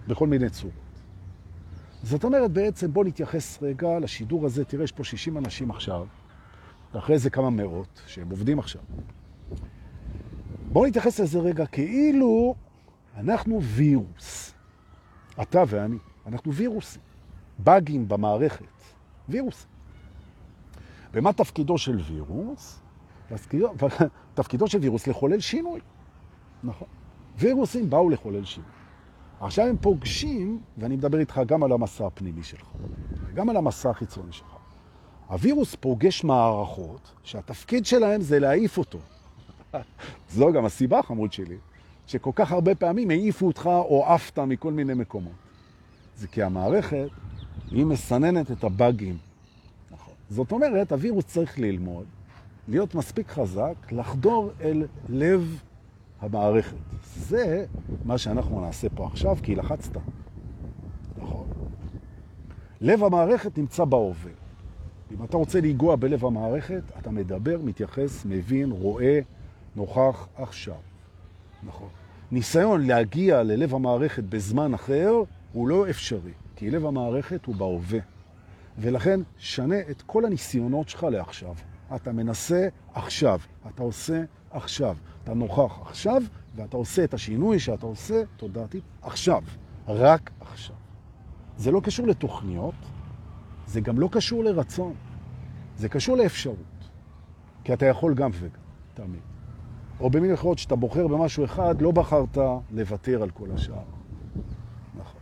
[0.08, 0.83] בכל מיני צורות.
[2.04, 4.66] זאת אומרת, בעצם בוא נתייחס רגע לשידור הזה.
[4.66, 6.06] תראה, יש פה 60 אנשים עכשיו,
[6.94, 8.82] ואחרי זה כמה מאות שהם עובדים עכשיו.
[10.72, 12.56] בוא נתייחס לזה רגע כאילו
[13.18, 14.54] אנחנו וירוס.
[15.42, 17.02] אתה ואני, אנחנו וירוסים.
[17.60, 18.66] באגים במערכת,
[19.30, 19.70] וירוסים.
[21.14, 22.82] ומה תפקידו של וירוס?
[24.34, 25.80] תפקידו של וירוס לחולל שינוי.
[26.64, 26.88] נכון.
[27.38, 28.70] וירוסים באו לחולל שינוי.
[29.44, 32.68] עכשיו הם פוגשים, ואני מדבר איתך גם על המסע הפנימי שלך,
[33.34, 34.56] גם על המסע החיצוני שלך.
[35.28, 39.00] הווירוס פוגש מערכות שהתפקיד שלהם זה להעיף אותו.
[40.36, 41.58] זו גם הסיבה, חמוד שלי,
[42.08, 45.34] שכל כך הרבה פעמים העיפו אותך או עפת מכל מיני מקומות.
[46.16, 47.08] זה כי המערכת,
[47.72, 49.18] היא מסננת את הבאגים.
[49.92, 50.14] נכון.
[50.30, 52.06] זאת אומרת, הווירוס צריך ללמוד,
[52.68, 55.62] להיות מספיק חזק, לחדור אל לב
[56.24, 56.76] המערכת.
[57.18, 57.66] זה
[58.06, 59.98] מה שאנחנו נעשה פה עכשיו, כי לחצת.
[61.18, 61.48] נכון.
[62.82, 64.32] לב המערכת נמצא בהווה.
[65.12, 69.20] אם אתה רוצה להיגוע בלב המערכת, אתה מדבר, מתייחס, מבין, רואה,
[69.76, 70.76] נוכח עכשיו.
[71.64, 71.90] נכון.
[72.32, 75.14] ניסיון להגיע ללב המערכת בזמן אחר
[75.54, 78.00] הוא לא אפשרי, כי לב המערכת הוא בהווה.
[78.78, 81.56] ולכן שנה את כל הניסיונות שלך לעכשיו.
[81.96, 86.24] אתה מנסה עכשיו, אתה עושה עכשיו, אתה נוכח עכשיו,
[86.56, 89.42] ואתה עושה את השינוי שאתה עושה, תודעתית, עכשיו,
[89.88, 90.76] רק עכשיו.
[91.58, 92.74] זה לא קשור לתוכניות,
[93.68, 94.94] זה גם לא קשור לרצון,
[95.78, 96.58] זה קשור לאפשרות.
[97.64, 98.50] כי אתה יכול גם וגם,
[98.94, 99.22] תמיד.
[100.00, 102.38] או במילים אחרות, שאתה בוחר במשהו אחד, לא בחרת
[102.72, 103.84] לוותר על כל השאר.
[104.96, 105.22] נכון.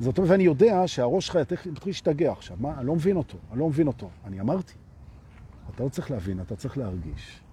[0.00, 2.56] זאת אומרת, ואני יודע שהראש שלך יתחיל להשתגע עכשיו.
[2.60, 2.78] מה?
[2.78, 4.10] אני לא מבין אותו, אני לא מבין אותו.
[4.24, 4.72] אני אמרתי,
[5.74, 7.43] אתה לא צריך להבין, אתה צריך להרגיש.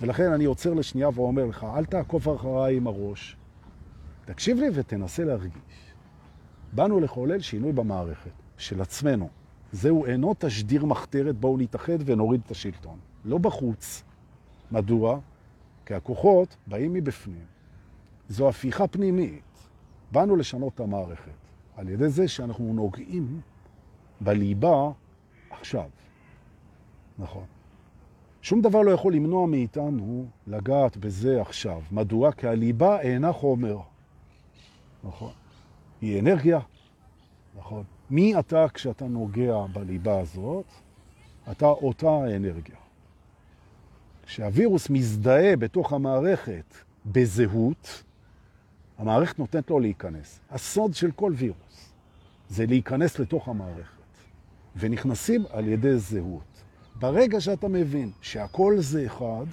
[0.00, 3.36] ולכן אני עוצר לשנייה ואומר לך, אל תעקוף אחריי עם הראש.
[4.24, 5.94] תקשיב לי ותנסה להרגיש.
[6.72, 9.28] באנו לחולל שינוי במערכת של עצמנו.
[9.72, 12.98] זהו אינו תשדיר מחתרת, בואו נתאחד ונוריד את השלטון.
[13.24, 14.02] לא בחוץ.
[14.72, 15.18] מדוע?
[15.86, 17.44] כי הכוחות באים מבפנים.
[18.28, 19.42] זו הפיכה פנימית.
[20.12, 21.30] באנו לשנות את המערכת
[21.76, 23.40] על ידי זה שאנחנו נוגעים
[24.20, 24.90] בליבה
[25.50, 25.88] עכשיו.
[27.18, 27.44] נכון.
[28.44, 31.82] שום דבר לא יכול למנוע מאיתנו לגעת בזה עכשיו.
[31.92, 32.32] מדוע?
[32.32, 33.78] כי הליבה אינה חומר.
[35.04, 35.32] נכון.
[36.00, 36.60] היא אנרגיה.
[37.58, 37.84] נכון.
[38.10, 40.64] מי אתה כשאתה נוגע בליבה הזאת?
[41.50, 42.76] אתה אותה האנרגיה.
[44.26, 46.74] כשהווירוס מזדהה בתוך המערכת
[47.06, 48.02] בזהות,
[48.98, 50.40] המערכת נותנת לו להיכנס.
[50.50, 51.92] הסוד של כל וירוס
[52.48, 54.02] זה להיכנס לתוך המערכת,
[54.76, 56.53] ונכנסים על ידי זהות.
[57.04, 59.44] ברגע שאתה מבין שהכל זה אחד,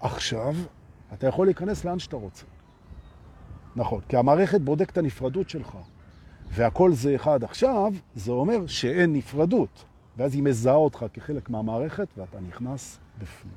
[0.00, 0.54] עכשיו
[1.12, 2.44] אתה יכול להיכנס לאן שאתה רוצה.
[3.76, 5.78] נכון, כי המערכת בודק את הנפרדות שלך,
[6.48, 9.84] והכל זה אחד עכשיו, זה אומר שאין נפרדות,
[10.16, 13.54] ואז היא מזהה אותך כחלק מהמערכת ואתה נכנס בפנים.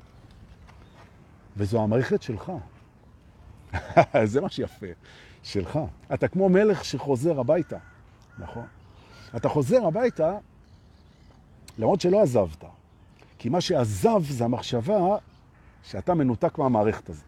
[1.56, 2.52] וזו המערכת שלך.
[4.24, 4.86] זה מה שיפה,
[5.42, 5.78] שלך.
[6.14, 7.78] אתה כמו מלך שחוזר הביתה,
[8.38, 8.66] נכון?
[9.36, 10.38] אתה חוזר הביתה
[11.78, 12.64] למרות שלא עזבת,
[13.38, 15.16] כי מה שעזב זה המחשבה
[15.82, 17.24] שאתה מנותק מהמערכת הזאת.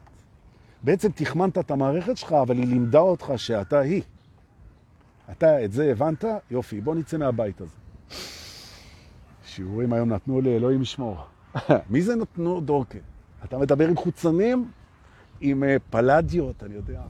[0.83, 4.03] בעצם תכמנת את המערכת שלך, אבל היא לימדה אותך שאתה היא.
[5.31, 6.25] אתה את זה הבנת?
[6.51, 7.77] יופי, בוא נצא מהבית הזה.
[9.45, 11.17] שיעורים היום נתנו לאלוהים לשמור.
[11.91, 12.99] מי זה נתנו דורקה?
[13.45, 14.71] אתה מדבר עם חוצנים,
[15.41, 17.03] עם אה, פלדיות, אני יודע.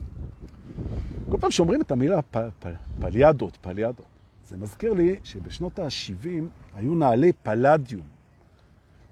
[1.31, 2.67] כל פעם שאומרים את המילה פ, פ,
[3.01, 4.07] פליאדות, פליאדות,
[4.49, 6.29] זה מזכיר לי שבשנות ה-70
[6.75, 8.20] היו נעלי פלדיום.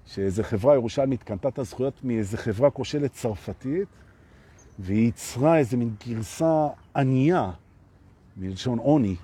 [0.09, 3.87] שאיזו חברה ירושלמית קנתה את הזכויות מאיזו חברה כושלת צרפתית,
[4.79, 7.51] והיא ייצרה איזו מין גרסה ענייה,
[8.37, 9.15] מלשון עוני,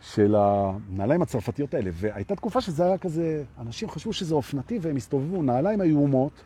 [0.00, 1.90] של הנעליים הצרפתיות האלה.
[1.92, 6.42] והייתה תקופה שזה היה כזה, אנשים חשבו שזה אופנתי והם הסתובבו, נעליים איומות,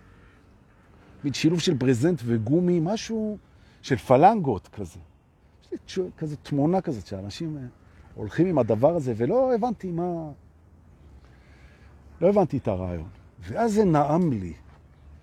[1.25, 3.39] מין שילוב של ברזנט וגומי, משהו
[3.83, 4.99] של פלנגות כזה.
[5.87, 7.63] יש לי כזה תמונה כזאת שאנשים אה,
[8.15, 10.31] הולכים עם הדבר הזה, ולא הבנתי מה...
[12.21, 13.09] לא הבנתי את הרעיון.
[13.41, 14.53] ואז זה נעם לי,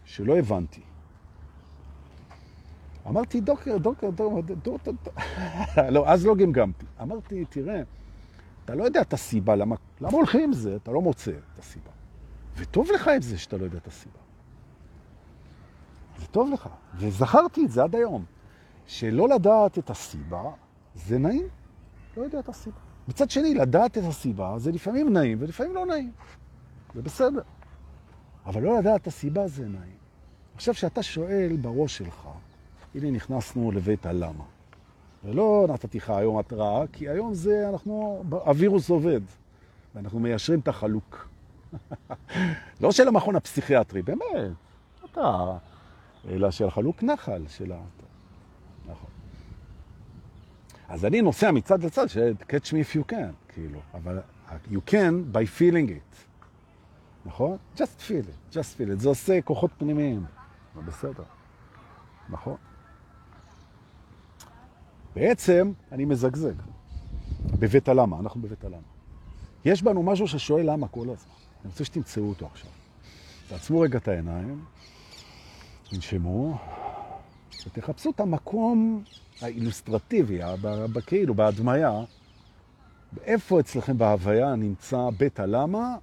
[0.05, 0.81] שלא הבנתי.
[3.07, 5.21] אמרתי, דוקר, דוקר, דוקר, דוקר, דוקר.
[5.95, 6.85] לא, אז לא גמגמתי.
[7.01, 7.81] אמרתי, תראה,
[8.65, 10.75] אתה לא יודע את הסיבה, למה, למה הולכים עם זה?
[10.75, 11.91] אתה לא מוצא את הסיבה.
[12.57, 14.19] וטוב לך עם זה שאתה לא יודע את הסיבה.
[16.19, 16.69] זה טוב לך.
[16.95, 18.25] וזכרתי את זה עד היום.
[18.87, 20.43] שלא לדעת את הסיבה
[20.95, 21.47] זה נעים.
[22.17, 22.77] לא יודע את הסיבה.
[23.07, 26.11] מצד שני, לדעת את הסיבה זה לפעמים נעים ולפעמים לא נעים.
[26.95, 27.41] זה בסדר.
[28.45, 29.97] אבל לא לדעת את הסיבה זה נעים.
[30.55, 32.27] עכשיו שאתה שואל בראש שלך,
[32.95, 34.43] הנה נכנסנו לבית הלמה.
[35.23, 39.21] ולא נתתי לך היום התראה, כי היום זה, אנחנו, הווירוס עובד,
[39.95, 41.27] ואנחנו מיישרים את החלוק.
[42.81, 44.51] לא של המכון הפסיכיאטרי, באמת,
[45.05, 45.57] אתה,
[46.29, 47.79] אלא של חלוק נחל של ה...
[48.85, 49.09] נכון.
[50.89, 54.19] אז אני נוסע מצד לצד של catch me if you can, כאילו, אבל
[54.71, 56.15] you can by feeling it.
[57.25, 57.57] נכון?
[57.75, 58.99] just feel it, just feel it.
[58.99, 60.25] זה עושה כוחות פנימיים.
[60.85, 61.23] בסדר.
[62.29, 62.55] נכון.
[65.15, 66.53] בעצם אני מזגזג.
[67.59, 68.77] בבית הלמה, אנחנו בבית הלמה.
[69.65, 71.33] יש בנו משהו ששואל למה כל הזמן.
[71.61, 72.69] אני רוצה שתמצאו אותו עכשיו.
[73.47, 74.65] תעצמו רגע את העיניים,
[75.89, 76.57] תנשמו,
[77.67, 79.03] ותחפשו את המקום
[79.41, 80.39] האילוסטרטיבי,
[81.05, 82.03] כאילו, בהדמיה,
[83.23, 85.95] איפה אצלכם בהוויה נמצא בית הלמה,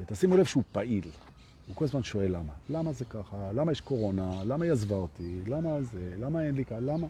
[0.00, 1.04] ותשימו לב שהוא פעיל.
[1.66, 2.52] הוא כל הזמן שואל למה.
[2.70, 3.52] למה זה ככה?
[3.52, 4.44] למה יש קורונה?
[4.44, 5.40] למה היא עזבה אותי?
[5.46, 6.14] למה זה?
[6.18, 6.84] למה אין לי כאן?
[6.84, 7.06] למה?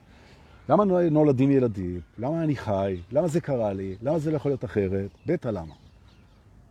[0.69, 2.01] למה נולדים ילדים?
[2.19, 3.01] למה אני חי?
[3.13, 3.97] למה זה קרה לי?
[4.03, 5.11] למה זה לא יכול להיות אחרת?
[5.27, 5.75] בית הלמה.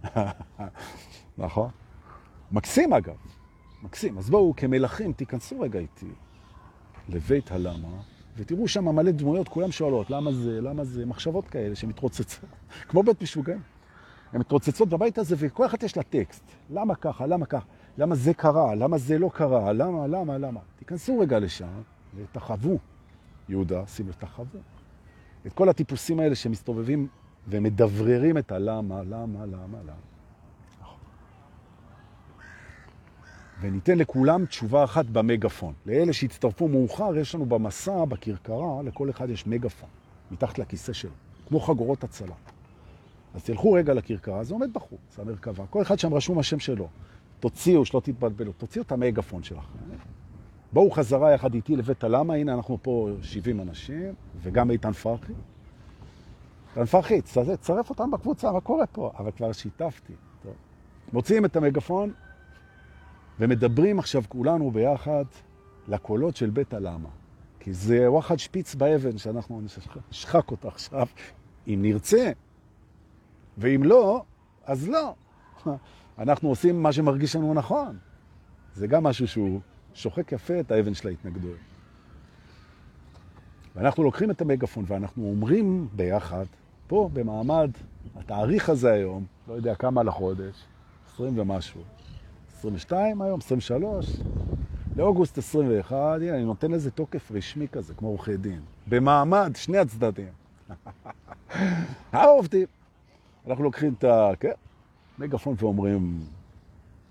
[1.37, 1.69] נכון?
[2.51, 3.15] מקסים אגב,
[3.83, 4.17] מקסים.
[4.17, 6.11] אז בואו כמלכים תיכנסו רגע איתי
[7.09, 8.01] לבית הלמה,
[8.37, 12.39] ותראו שם מלא דמויות, כולם שואלות למה זה, למה זה, מחשבות כאלה שמתרוצצות,
[12.89, 13.59] כמו בית משוגעים.
[14.33, 16.43] הן מתרוצצות בבית הזה וכל אחת יש לה טקסט.
[16.69, 17.65] למה ככה, למה ככה,
[17.97, 20.59] למה זה קרה, למה זה לא קרה, למה, למה, למה.
[20.79, 21.81] תיכנסו רגע לשם
[22.15, 22.77] ותחוו,
[23.49, 24.59] יהודה, שימו תחוו.
[25.47, 27.07] את כל הטיפוסים האלה שמסתובבים
[27.47, 30.09] ומדבררים את הלמה, למה, למה, למה.
[33.61, 35.73] וניתן לכולם תשובה אחת במגפון.
[35.85, 39.89] לאלה שהצטרפו מאוחר, יש לנו במסע, בכרכרה, לכל אחד יש מגפון,
[40.31, 41.11] מתחת לכיסא שלו,
[41.47, 42.35] כמו חגורות הצלה.
[43.33, 45.65] אז תלכו רגע לכרכרה, זה עומד בחוץ, המרכבה.
[45.69, 46.87] כל אחד שם רשום השם שלו.
[47.39, 49.79] תוציאו, שלא תתבלבלו, תוציאו את המגפון שלכם.
[50.73, 55.33] בואו חזרה יחד איתי לבית הלמה, הנה אנחנו פה 70 אנשים, וגם איתן פרחי.
[56.69, 57.21] איתן פרחי,
[57.61, 59.11] צרף אותם בקבוצה, מה קורה פה?
[59.19, 60.13] אבל כבר שיתפתי.
[61.13, 62.13] מוציאים את המגפון,
[63.39, 65.25] ומדברים עכשיו כולנו ביחד
[65.87, 67.09] לקולות של בית הלמה.
[67.59, 69.61] כי זה וואחד שפיץ באבן שאנחנו
[70.11, 71.07] נשחק אותה עכשיו,
[71.67, 72.31] אם נרצה.
[73.59, 74.23] ואם לא,
[74.65, 75.13] אז לא.
[76.19, 77.97] אנחנו עושים מה שמרגיש לנו נכון.
[78.73, 79.59] זה גם משהו שהוא
[79.93, 81.57] שוחק יפה את האבן של ההתנגדות.
[83.75, 86.45] ואנחנו לוקחים את המגפון ואנחנו אומרים ביחד,
[86.87, 87.71] פה במעמד
[88.15, 90.65] התאריך הזה היום, לא יודע כמה לחודש,
[91.13, 91.81] 20 ומשהו,
[92.59, 94.05] 22 היום, 23,
[94.95, 98.61] לאוגוסט 21, הנה, אני נותן לזה תוקף רשמי כזה, כמו עורכי דין.
[98.87, 100.33] במעמד, שני הצדדים.
[102.13, 102.67] העובדים.
[103.49, 104.05] אנחנו לוקחים את
[105.19, 106.19] המגפון כן, ואומרים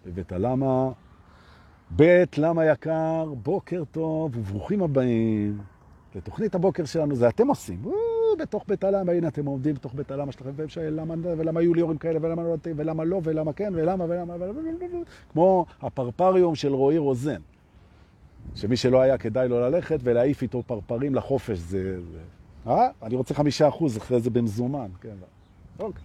[0.07, 0.91] בבית הלמה,
[1.91, 5.59] בית למה יקר, בוקר טוב וברוכים הבאים
[6.15, 7.83] לתוכנית הבוקר שלנו, זה אתם עושים.
[8.39, 12.19] בתוך בית הלמה, הנה אתם עומדים בתוך בית הלמה שלכם, ולמה, ולמה היו ליאורים כאלה,
[12.23, 14.35] ולמה לא, ולמה לא, ולמה כן, ולמה, ולמה,
[15.33, 17.41] כמו הפרפריום של רועי רוזן,
[18.55, 21.99] שמי שלא היה כדאי לו ללכת ולהעיף איתו פרפרים לחופש, זה...
[22.67, 22.89] אה?
[23.03, 25.15] אני רוצה חמישה אחוז אחרי זה במזומן, כן.
[25.79, 26.03] אוקיי.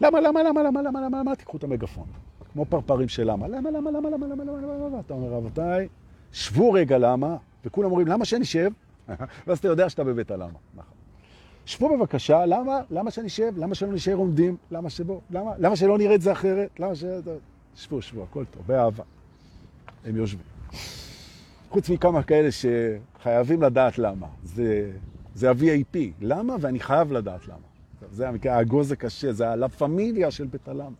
[0.00, 2.06] למה, למה, למה, למה, למה, למה, למה, תיקחו את המגפון.
[2.52, 5.88] כמו פרפרים של למה, למה, למה, למה, למה, למה, למה, למה, אתה אומר, רבותיי,
[6.32, 8.70] שבו רגע למה, וכולם אומרים, למה שנשב?
[9.46, 10.58] ואז אתה יודע שאתה בבית הלמה.
[10.74, 10.94] נכון.
[11.66, 12.80] שבו בבקשה, למה?
[12.90, 13.52] למה שנשב?
[13.56, 14.56] למה שלא נשאר עומדים?
[14.70, 15.20] למה שבו?
[15.30, 15.50] למה?
[15.58, 16.80] למה שלא נראה את זה אחרת?
[16.80, 17.04] למה ש...
[17.76, 19.04] שבו, שבו, הכל טוב, באהבה.
[20.04, 20.44] הם יושבים.
[21.70, 24.26] חוץ מכמה כאלה שחייבים לדעת למה.
[24.42, 24.92] זה,
[25.34, 25.98] זה ה-VIP.
[26.20, 26.56] למה?
[26.60, 27.69] ואני חייב לדעת למה.
[28.10, 30.92] זה המקרה, האגוז הקשה, זה הלה פמיליה של בית הלם.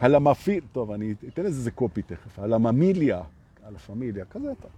[0.00, 3.22] הלה מפיל, טוב, אני אתן לזה copy תכף, הלה ממיליה,
[3.64, 4.70] הלה פמיליה, כזה טוב.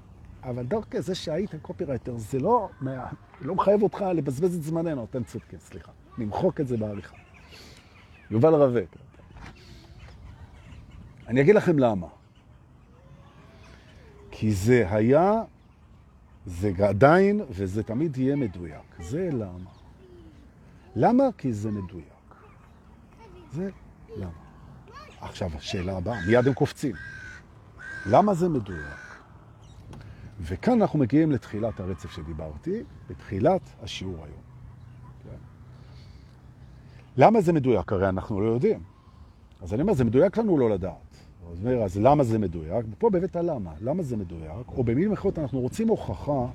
[0.42, 2.68] אבל דווקא זה שהיית קופירייטר, זה לא,
[3.40, 5.92] לא מחייב אותך לבזבז את זמננו, אתם צודקים, סליחה.
[6.18, 7.16] נמחוק את זה בעריכה.
[8.30, 8.82] יובל רווה.
[11.28, 12.06] אני אגיד לכם למה.
[14.30, 15.42] כי זה היה,
[16.46, 19.00] זה עדיין, וזה תמיד יהיה מדויק.
[19.00, 19.83] זה למה.
[20.96, 21.24] למה?
[21.38, 22.34] כי זה מדויק.
[23.52, 23.70] זה
[24.16, 24.30] למה.
[25.20, 26.94] עכשיו, השאלה הבאה, מיד הם קופצים.
[28.06, 29.04] למה זה מדויק?
[30.40, 34.42] וכאן אנחנו מגיעים לתחילת הרצף שדיברתי, בתחילת השיעור היום.
[35.24, 35.36] כן?
[37.16, 37.92] למה זה מדויק?
[37.92, 38.82] הרי אנחנו לא יודעים.
[39.62, 41.16] אז אני אומר, זה מדויק לנו לא לדעת.
[41.52, 42.86] אז, אומר, אז למה זה מדויק?
[42.98, 44.68] פה בבית הלמה, למה זה מדויק?
[44.68, 46.46] או במילים אחרות, אנחנו רוצים הוכחה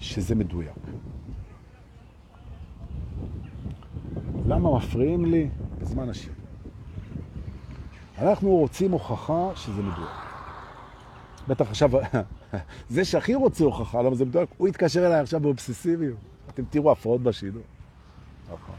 [0.00, 0.76] שזה מדויק.
[4.50, 6.32] למה מפריעים לי בזמן השיר?
[8.18, 10.10] אנחנו רוצים הוכחה שזה מדויק.
[11.48, 11.90] בטח עכשיו,
[12.88, 16.18] זה שהכי רוצה הוכחה, למה זה מדויק, הוא יתקשר אליי עכשיו באובססיביות.
[16.48, 17.62] אתם תראו הפרעות בשידור.
[18.46, 18.74] נכון.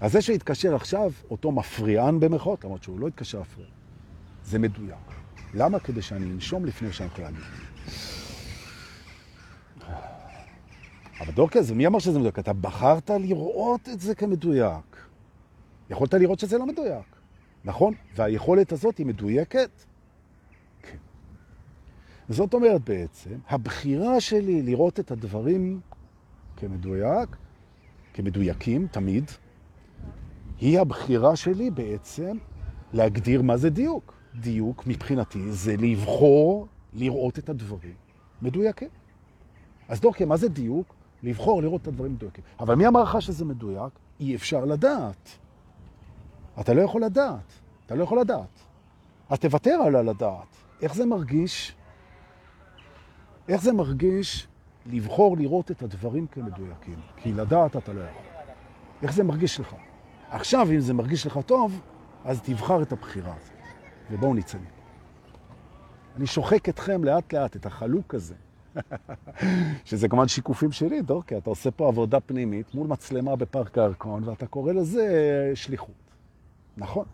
[0.00, 3.68] אז זה שהתקשר עכשיו, אותו מפריען במחאות, למרות שהוא לא התקשר הפריע,
[4.44, 4.96] זה מדויק.
[5.54, 5.78] למה?
[5.80, 7.24] כדי שאני אנשום לפני שאני יכול
[11.20, 12.38] אבל דורקס, מי אמר שזה מדויק?
[12.38, 14.96] אתה בחרת לראות את זה כמדויק.
[15.90, 17.16] יכולת לראות שזה לא מדויק,
[17.64, 17.94] נכון?
[18.14, 19.70] והיכולת הזאת היא מדויקת?
[20.82, 20.96] כן.
[22.28, 25.80] זאת אומרת בעצם, הבחירה שלי לראות את הדברים
[26.56, 27.36] כמדויק,
[28.14, 29.30] כמדויקים, תמיד,
[30.60, 32.36] היא הבחירה שלי בעצם
[32.92, 34.14] להגדיר מה זה דיוק.
[34.34, 37.94] דיוק מבחינתי זה לבחור לראות את הדברים
[38.42, 38.88] מדויקים.
[39.88, 40.94] אז דורקי, מה זה דיוק?
[41.22, 42.44] לבחור לראות את הדברים מדויקים.
[42.60, 43.92] אבל מי אמר לך שזה מדויק?
[44.20, 45.28] אי אפשר לדעת.
[46.60, 47.52] אתה לא יכול לדעת.
[47.86, 48.60] אתה לא יכול לדעת.
[49.30, 50.56] אז תוותר על הלדעת.
[50.82, 51.76] איך זה מרגיש?
[53.48, 54.48] איך זה מרגיש
[54.86, 57.00] לבחור לראות את הדברים כמדויקים?
[57.16, 58.22] כי לדעת אתה לא יכול.
[59.02, 59.74] איך זה מרגיש לך?
[60.30, 61.80] עכשיו, אם זה מרגיש לך טוב,
[62.24, 63.52] אז תבחר את הבחירה הזאת.
[64.10, 64.58] ובואו נצא.
[66.16, 68.34] אני שוחק אתכם לאט לאט, את החלוק הזה.
[69.84, 74.46] שזה כמובן שיקופים שלי, דורקי, אתה עושה פה עבודה פנימית מול מצלמה בפארק הירקון, ואתה
[74.46, 75.06] קורא לזה
[75.54, 75.94] שליחות.
[76.76, 77.04] נכון,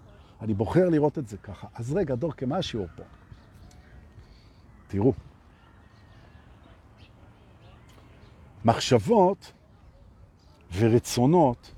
[0.41, 1.67] אני בוחר לראות את זה ככה.
[1.75, 3.03] אז רגע, דורקי, מה השיעור פה?
[4.89, 5.13] תראו.
[8.65, 9.53] מחשבות
[10.79, 11.75] ורצונות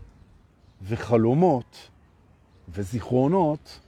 [0.82, 1.90] וחלומות
[2.68, 3.80] וזיכרונות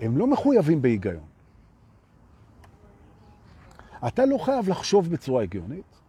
[0.00, 1.31] הם לא מחויבים בהיגיון.
[4.06, 6.00] אתה לא חייב לחשוב בצורה הגיונית,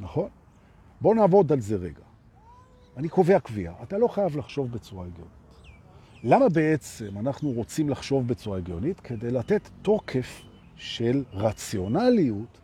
[0.00, 0.28] נכון?
[1.00, 2.02] בוא נעבוד על זה רגע.
[2.96, 5.38] אני קובע קביעה, אתה לא חייב לחשוב בצורה הגיונית.
[6.24, 9.00] למה בעצם אנחנו רוצים לחשוב בצורה הגיונית?
[9.00, 10.42] כדי לתת תוקף
[10.76, 12.58] של רציונליות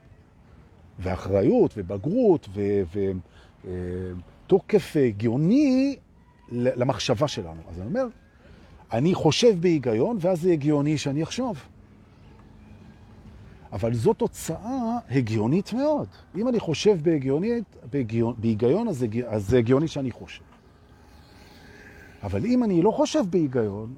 [0.99, 2.49] ואחריות ובגרות
[3.65, 5.97] ותוקף אה, הגיוני
[6.53, 7.63] למחשבה שלנו.
[7.69, 8.07] אז אני אומר,
[8.93, 11.63] אני חושב בהיגיון, ואז זה הגיוני שאני אחשוב.
[13.75, 16.09] אבל זו תוצאה הגיונית מאוד.
[16.37, 20.43] אם אני חושב בהגיונית, בהגיון, בהיגיון, אז, אז זה הגיוני שאני חושב.
[22.23, 23.95] אבל אם אני לא חושב בהיגיון,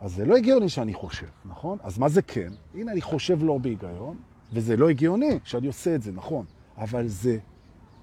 [0.00, 1.78] אז זה לא הגיוני שאני חושב, נכון?
[1.82, 2.52] אז מה זה כן?
[2.74, 4.16] הנה, אני חושב לא בהיגיון,
[4.52, 6.44] וזה לא הגיוני שאני עושה את זה, נכון?
[6.78, 7.38] אבל זה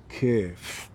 [0.09, 0.89] כיף.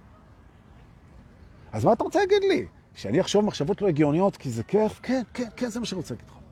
[1.72, 2.66] אז מה אתה רוצה להגיד לי?
[2.94, 5.00] שאני אחשוב מחשבות לא הגיוניות כי זה כיף?
[5.02, 6.43] כן, כן, כן, זה מה שאני רוצה להגיד לך.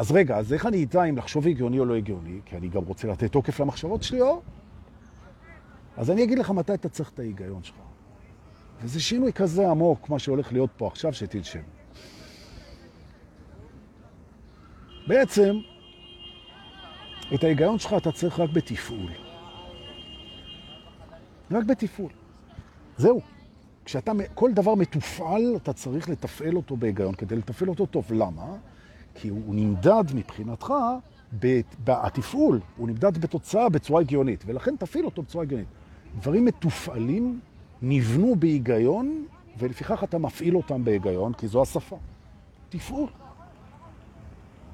[0.00, 2.40] אז רגע, אז איך אני אדע אם לחשוב הגיוני או לא הגיוני?
[2.44, 4.42] כי אני גם רוצה לתת תוקף למחשבות שלי, או?
[5.96, 7.76] אז אני אגיד לך מתי אתה צריך את ההיגיון שלך.
[8.82, 11.60] וזה שינוי כזה עמוק, מה שהולך להיות פה עכשיו, שתנשם.
[15.06, 15.56] בעצם,
[17.34, 19.12] את ההיגיון שלך אתה צריך רק בתפעול.
[21.50, 22.12] רק בתפעול.
[22.96, 23.20] זהו.
[23.84, 27.14] כשאתה, כל דבר מתופעל, אתה צריך לתפעל אותו בהיגיון.
[27.14, 28.56] כדי לתפעל אותו טוב, למה?
[29.14, 30.74] כי הוא נמדד מבחינתך
[31.84, 35.68] בתפעול, הוא נמדד בתוצאה בצורה הגיונית, ולכן תפעיל אותו בצורה הגיונית.
[36.20, 37.40] דברים מתופעלים
[37.82, 39.24] נבנו בהיגיון,
[39.58, 41.96] ולפיכך אתה מפעיל אותם בהיגיון, כי זו השפה.
[42.68, 43.08] תפעול.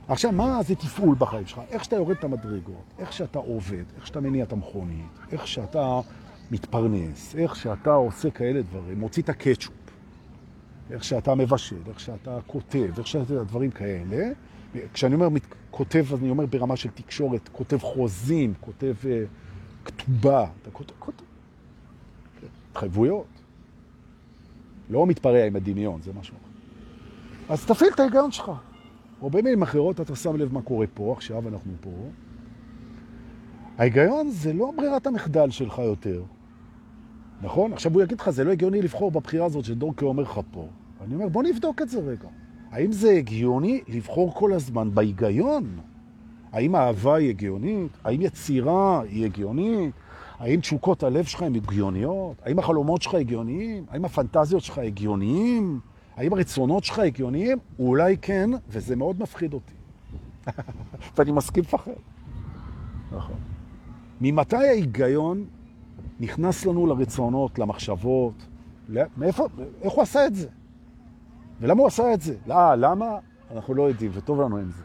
[0.09, 1.61] עכשיו, מה זה תפעול בחיים שלך?
[1.71, 6.01] איך שאתה יורד את המדרגות, איך שאתה עובד, איך שאתה מניע את המכונית, איך שאתה
[6.51, 9.75] מתפרנס, איך שאתה עושה כאלה דברים, מוציא את הקטשופ,
[10.91, 14.33] איך שאתה מבשל, איך שאתה כותב, איך שאתה דברים כאלה.
[14.93, 15.29] כשאני אומר
[15.71, 19.07] כותב, אז אני אומר ברמה של תקשורת, כותב חוזים, כותב uh,
[19.85, 21.25] כתובה, אתה כותב, כותב.
[22.71, 23.27] התחייבויות.
[24.91, 26.37] לא מתפרע עם הדמיון, זה משהו.
[27.49, 28.53] אז תפעיל את ההיגיון שלך.
[29.23, 31.91] או במילים אחרות, אתה שם לב מה קורה פה, עכשיו אנחנו פה.
[33.79, 36.23] ההיגיון זה לא ברירת המחדל שלך יותר.
[37.43, 37.73] נכון?
[37.73, 40.67] עכשיו הוא יגיד לך, זה לא הגיוני לבחור בבחירה הזאת שדורקי אומר לך פה.
[41.05, 42.29] אני אומר, בוא נבדוק את זה רגע.
[42.71, 45.79] האם זה הגיוני לבחור כל הזמן בהיגיון?
[46.53, 47.93] האם האהבה היא הגיונית?
[48.05, 49.95] האם יצירה היא הגיונית?
[50.39, 52.37] האם תשוקות הלב שלך הן הגיוניות?
[52.45, 53.85] האם החלומות שלך הגיוניים?
[53.91, 55.81] האם הפנטזיות שלך הגיוניים?
[56.17, 57.59] האם הרצונות שלך הגיוניים?
[57.79, 59.75] אולי כן, וזה מאוד מפחיד אותי.
[61.17, 61.93] ואני מסכים לפחד.
[63.13, 63.37] נכון.
[64.21, 65.45] ממתי ההיגיון
[66.21, 68.47] נכנס לנו לרצונות, למחשבות?
[69.17, 69.47] מאיפה,
[69.83, 70.49] איך הוא עשה את זה?
[71.61, 72.37] ולמה הוא עשה את זה?
[72.47, 73.19] לא, למה?
[73.51, 74.83] אנחנו לא יודעים, וטוב לנו עם זה.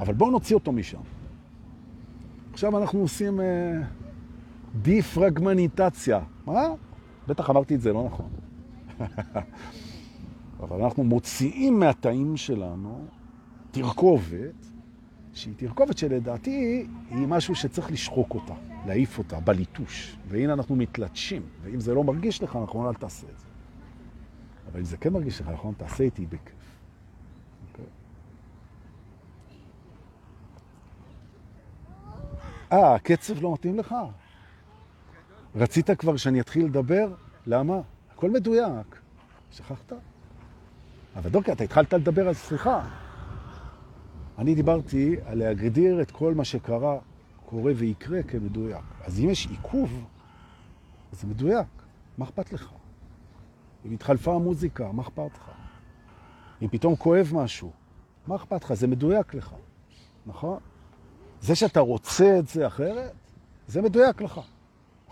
[0.00, 1.00] אבל בואו נוציא אותו משם.
[2.52, 3.72] עכשיו אנחנו עושים אה,
[4.82, 6.20] דיפרגמניטציה.
[6.46, 6.62] מה?
[7.28, 8.28] בטח אמרתי את זה לא נכון.
[10.62, 13.04] אבל אנחנו מוציאים מהתאים שלנו
[13.70, 14.66] תרכובת,
[15.32, 18.54] שהיא תרכובת שלדעתי היא משהו שצריך לשחוק אותה,
[18.86, 20.16] להעיף אותה בליטוש.
[20.28, 23.46] והנה אנחנו מתלטשים, ואם זה לא מרגיש לך, נכון, אל תעשה את זה.
[24.72, 26.78] אבל אם זה כן מרגיש לך, נכון, תעשה איתי בכיף.
[27.70, 27.84] אוקיי?
[32.72, 33.94] אה, הקצב לא מתאים לך?
[35.56, 37.14] רצית כבר שאני אתחיל לדבר?
[37.46, 37.80] למה?
[38.12, 39.00] הכל מדויק.
[39.50, 39.92] שכחת?
[41.16, 42.88] אבל דוקא, אתה התחלת לדבר על סליחה.
[44.38, 46.98] אני דיברתי על להגדיר את כל מה שקרה,
[47.50, 48.84] קורה ויקרה כמדויק.
[49.04, 50.04] אז אם יש עיכוב,
[51.12, 51.66] זה מדויק.
[52.18, 52.72] מה אכפת לך?
[53.86, 55.50] אם התחלפה המוזיקה, מה אכפת לך?
[56.62, 57.72] אם פתאום כואב משהו,
[58.26, 58.74] מה אכפת לך?
[58.74, 59.54] זה מדויק לך,
[60.26, 60.58] נכון?
[61.40, 63.12] זה שאתה רוצה את זה אחרת,
[63.68, 64.40] זה מדויק לך.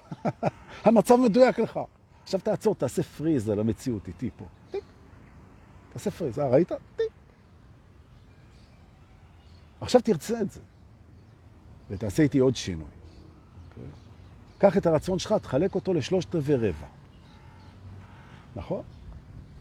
[0.84, 1.80] המצב מדויק לך.
[2.22, 4.44] עכשיו תעצור, תעשה פריז על המציאות איתי פה.
[5.92, 6.72] תעשה פריז, אה, ראית?
[9.80, 10.60] עכשיו תרצה את זה,
[11.90, 12.84] ותעשה איתי עוד שינוי.
[12.84, 13.80] Okay.
[14.58, 16.86] קח את הרצון שלך, תחלק אותו לשלושת רבעי רבע.
[18.56, 18.82] נכון?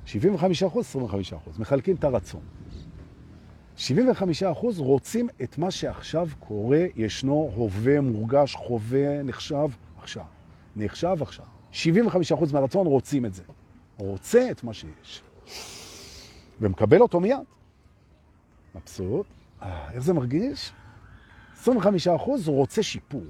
[0.06, 1.60] 75 אחוז, 25 אחוז.
[1.60, 2.42] מחלקים את הרצון.
[3.76, 9.68] 75 אחוז רוצים את מה שעכשיו קורה, ישנו, הווה, מורגש, חווה, נחשב,
[10.00, 10.26] עכשיו.
[10.76, 11.46] נחשב עכשיו.
[11.72, 13.44] 75 אחוז מהרצון רוצים את זה.
[13.98, 15.22] רוצה את מה שיש.
[16.62, 17.38] ומקבל אותו מיד.
[18.76, 19.26] מבסוט.
[19.62, 20.72] אה, איך זה מרגיש?
[21.60, 23.24] 25 אחוז רוצה שיפור.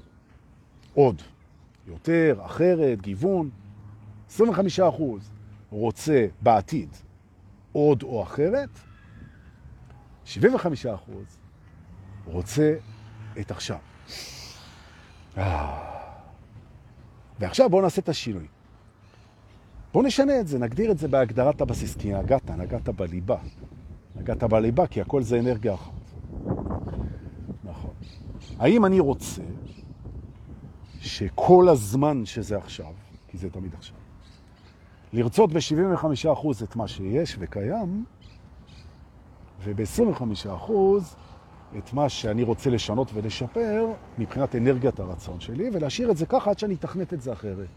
[0.94, 1.22] עוד.
[1.86, 3.50] יותר, אחרת, גיוון.
[4.30, 5.30] 25 אחוז
[5.70, 6.88] רוצה בעתיד
[7.72, 8.68] עוד או אחרת,
[10.24, 11.38] 75 אחוז
[12.24, 12.74] רוצה
[13.40, 13.78] את עכשיו.
[15.38, 15.98] אה.
[17.38, 18.46] ועכשיו בואו נעשה את השינוי.
[19.92, 23.36] בואו נשנה את זה, נגדיר את זה בהגדרת הבסיס, כי נגעת, נגעת בליבה.
[24.16, 25.76] נגעת בליבה, כי הכל זה אנרגיה.
[28.58, 29.42] האם אני רוצה
[31.00, 32.92] שכל הזמן שזה עכשיו,
[33.28, 33.96] כי זה תמיד עכשיו,
[35.12, 38.04] לרצות ב-75% את מה שיש וקיים,
[39.64, 40.72] וב-25%
[41.78, 43.86] את מה שאני רוצה לשנות ולשפר
[44.18, 47.68] מבחינת אנרגיית הרצון שלי, ולהשאיר את זה ככה עד שאני אתכנת את זה אחרת.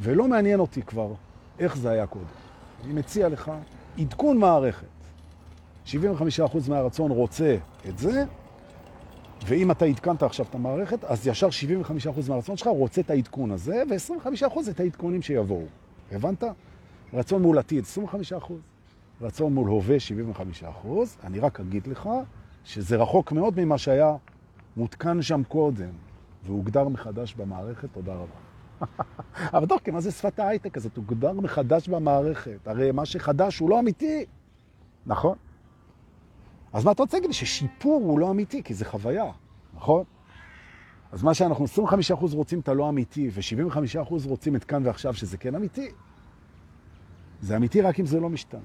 [0.00, 1.12] ולא מעניין אותי כבר
[1.58, 2.24] איך זה היה קודם.
[2.84, 3.52] אני מציע לך
[3.98, 4.86] עדכון מערכת.
[5.86, 5.90] 75%
[6.68, 7.56] מהרצון רוצה
[7.88, 8.24] את זה,
[9.46, 13.82] ואם אתה עדכנת עכשיו את המערכת, אז ישר 75% מהרצון שלך רוצה את העדכון הזה,
[13.90, 15.66] ו-25% את העדכונים שיבואו.
[16.12, 16.44] הבנת?
[17.14, 17.84] רצון מול עתיד
[18.32, 18.52] 25%,
[19.20, 19.96] רצון מול הווה
[20.84, 20.86] 75%.
[21.24, 22.08] אני רק אגיד לך
[22.64, 24.16] שזה רחוק מאוד ממה שהיה
[24.76, 25.90] מותקן שם קודם,
[26.44, 28.86] והוגדר מחדש במערכת, תודה רבה.
[29.54, 30.96] אבל דוקא, מה זה שפת ההייטק הזאת?
[30.96, 32.68] הוגדר מחדש במערכת.
[32.68, 34.24] הרי מה שחדש הוא לא אמיתי.
[35.06, 35.36] נכון?
[36.72, 37.32] אז מה אתה רוצה להגיד?
[37.32, 39.32] ששיפור הוא לא אמיתי, כי זה חוויה,
[39.74, 40.04] נכון?
[41.12, 41.64] אז מה שאנחנו
[42.10, 45.90] 25% רוצים את הלא אמיתי, ו-75% רוצים את כאן ועכשיו, שזה כן אמיתי.
[47.40, 48.60] זה אמיתי רק אם זה לא משתנה.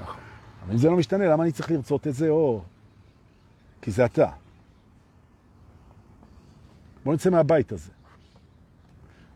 [0.00, 0.20] נכון.
[0.64, 2.28] אבל אם זה לא משתנה, למה אני צריך לרצות את זה?
[2.28, 2.62] או...
[3.82, 4.30] כי זה אתה.
[7.04, 7.90] בוא נצא מהבית הזה.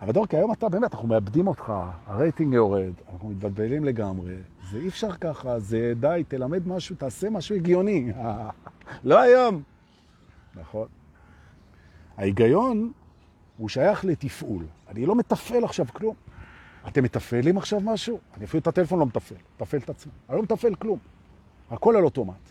[0.03, 1.73] אבל דורקי, היום אתה באמת, אנחנו מאבדים אותך,
[2.07, 4.35] הרייטינג יורד, אנחנו מתבלבלים לגמרי,
[4.71, 8.13] זה אי אפשר ככה, זה די, תלמד משהו, תעשה משהו הגיוני.
[9.05, 9.63] לא היום.
[10.55, 10.89] נכון.
[12.17, 12.93] ההיגיון
[13.57, 14.65] הוא שייך לתפעול.
[14.89, 16.15] אני לא מתפעל עכשיו כלום.
[16.89, 18.19] אתם מתפעלים עכשיו משהו?
[18.37, 20.13] אני אפילו את הטלפון לא מתפעל, מתפעל את עצמי.
[20.29, 20.99] אני לא מתפעל כלום.
[21.71, 22.51] הכל על אוטומט.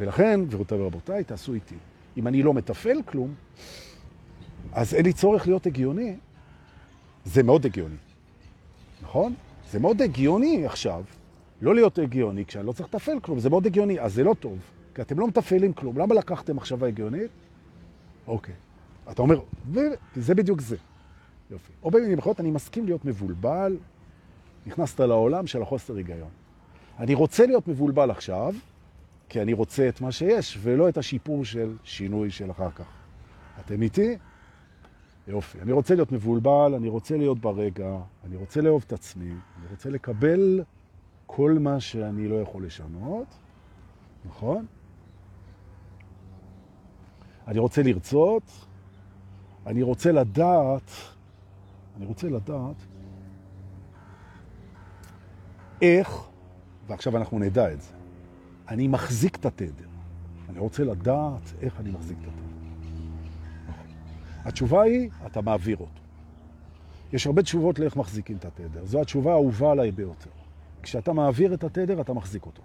[0.00, 1.76] ולכן, גבירותיי ורבותיי, תעשו איתי.
[2.16, 3.34] אם אני לא מתפעל כלום,
[4.72, 6.16] אז אין לי צורך להיות הגיוני.
[7.26, 7.96] זה מאוד הגיוני.
[9.02, 9.34] נכון?
[9.70, 11.04] זה מאוד הגיוני עכשיו,
[11.62, 14.58] לא להיות הגיוני כשאני לא צריך לתפעל כלום, זה מאוד הגיוני, אז זה לא טוב,
[14.94, 15.98] כי אתם לא מתפעלים כלום.
[15.98, 17.30] למה לקחתם מחשבה הגיונית?
[18.26, 18.54] אוקיי.
[19.10, 19.40] אתה אומר,
[20.16, 20.76] וזה בדיוק זה.
[21.50, 21.72] יופי.
[21.82, 23.76] או במילים אחרות, אני מסכים להיות מבולבל,
[24.66, 26.28] נכנסת לעולם של החוסר היגיון.
[26.98, 28.54] אני רוצה להיות מבולבל עכשיו,
[29.28, 32.86] כי אני רוצה את מה שיש, ולא את השיפור של שינוי של אחר כך.
[33.60, 34.16] אתם איתי?
[35.26, 35.60] יופי.
[35.60, 39.90] אני רוצה להיות מבולבל, אני רוצה להיות ברגע, אני רוצה לאהוב את עצמי, אני רוצה
[39.90, 40.62] לקבל
[41.26, 43.26] כל מה שאני לא יכול לשנות,
[44.24, 44.66] נכון?
[47.46, 48.42] אני רוצה לרצות,
[49.66, 50.90] אני רוצה לדעת
[51.96, 52.76] אני רוצה לדעת
[55.82, 56.28] איך,
[56.86, 57.92] ועכשיו אנחנו נדע את זה,
[58.68, 59.88] אני מחזיק את התדר.
[60.48, 62.45] אני רוצה לדעת איך אני מחזיק את התדר.
[64.46, 66.00] התשובה היא, אתה מעביר אותו.
[67.12, 68.84] יש הרבה תשובות לאיך מחזיקים את התדר.
[68.84, 70.30] זו התשובה האהובה עליי ביותר.
[70.82, 72.62] כשאתה מעביר את התדר, אתה מחזיק אותו.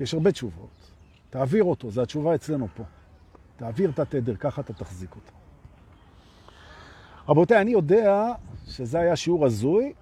[0.00, 0.90] יש הרבה תשובות.
[1.30, 2.84] תעביר אותו, זו התשובה אצלנו פה.
[3.56, 5.32] תעביר את התדר, ככה אתה תחזיק אותו.
[7.28, 8.32] רבותיי, אני יודע
[8.66, 9.92] שזה היה שיעור הזוי,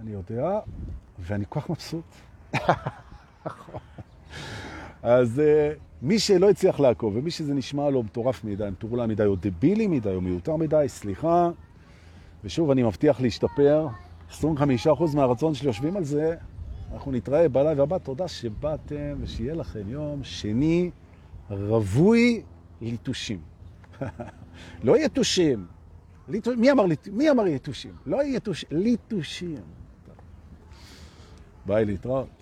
[0.00, 0.60] אני יודע,
[1.18, 2.04] ואני כל כך מבסוט.
[5.02, 9.36] אז uh, מי שלא הצליח לעקוב, ומי שזה נשמע לו מטורף מדי, מטורלה מדי, או
[9.36, 11.50] דבילי מדי, או מיותר מדי, סליחה.
[12.44, 13.86] ושוב, אני מבטיח להשתפר.
[14.30, 14.40] 25%
[15.14, 16.36] מהרצון שלי יושבים על זה,
[16.92, 17.98] אנחנו נתראה ב live הבא.
[17.98, 20.90] תודה שבאתם, ושיהיה לכם יום שני
[21.50, 22.42] רווי
[22.80, 23.38] ליטושים.
[24.84, 25.66] לא יתושים.
[26.56, 26.84] מי אמר.
[27.12, 27.92] מי אמר יתושים?
[28.06, 29.62] לא יתושים, ליטושים.
[31.66, 32.41] ביי להתראות.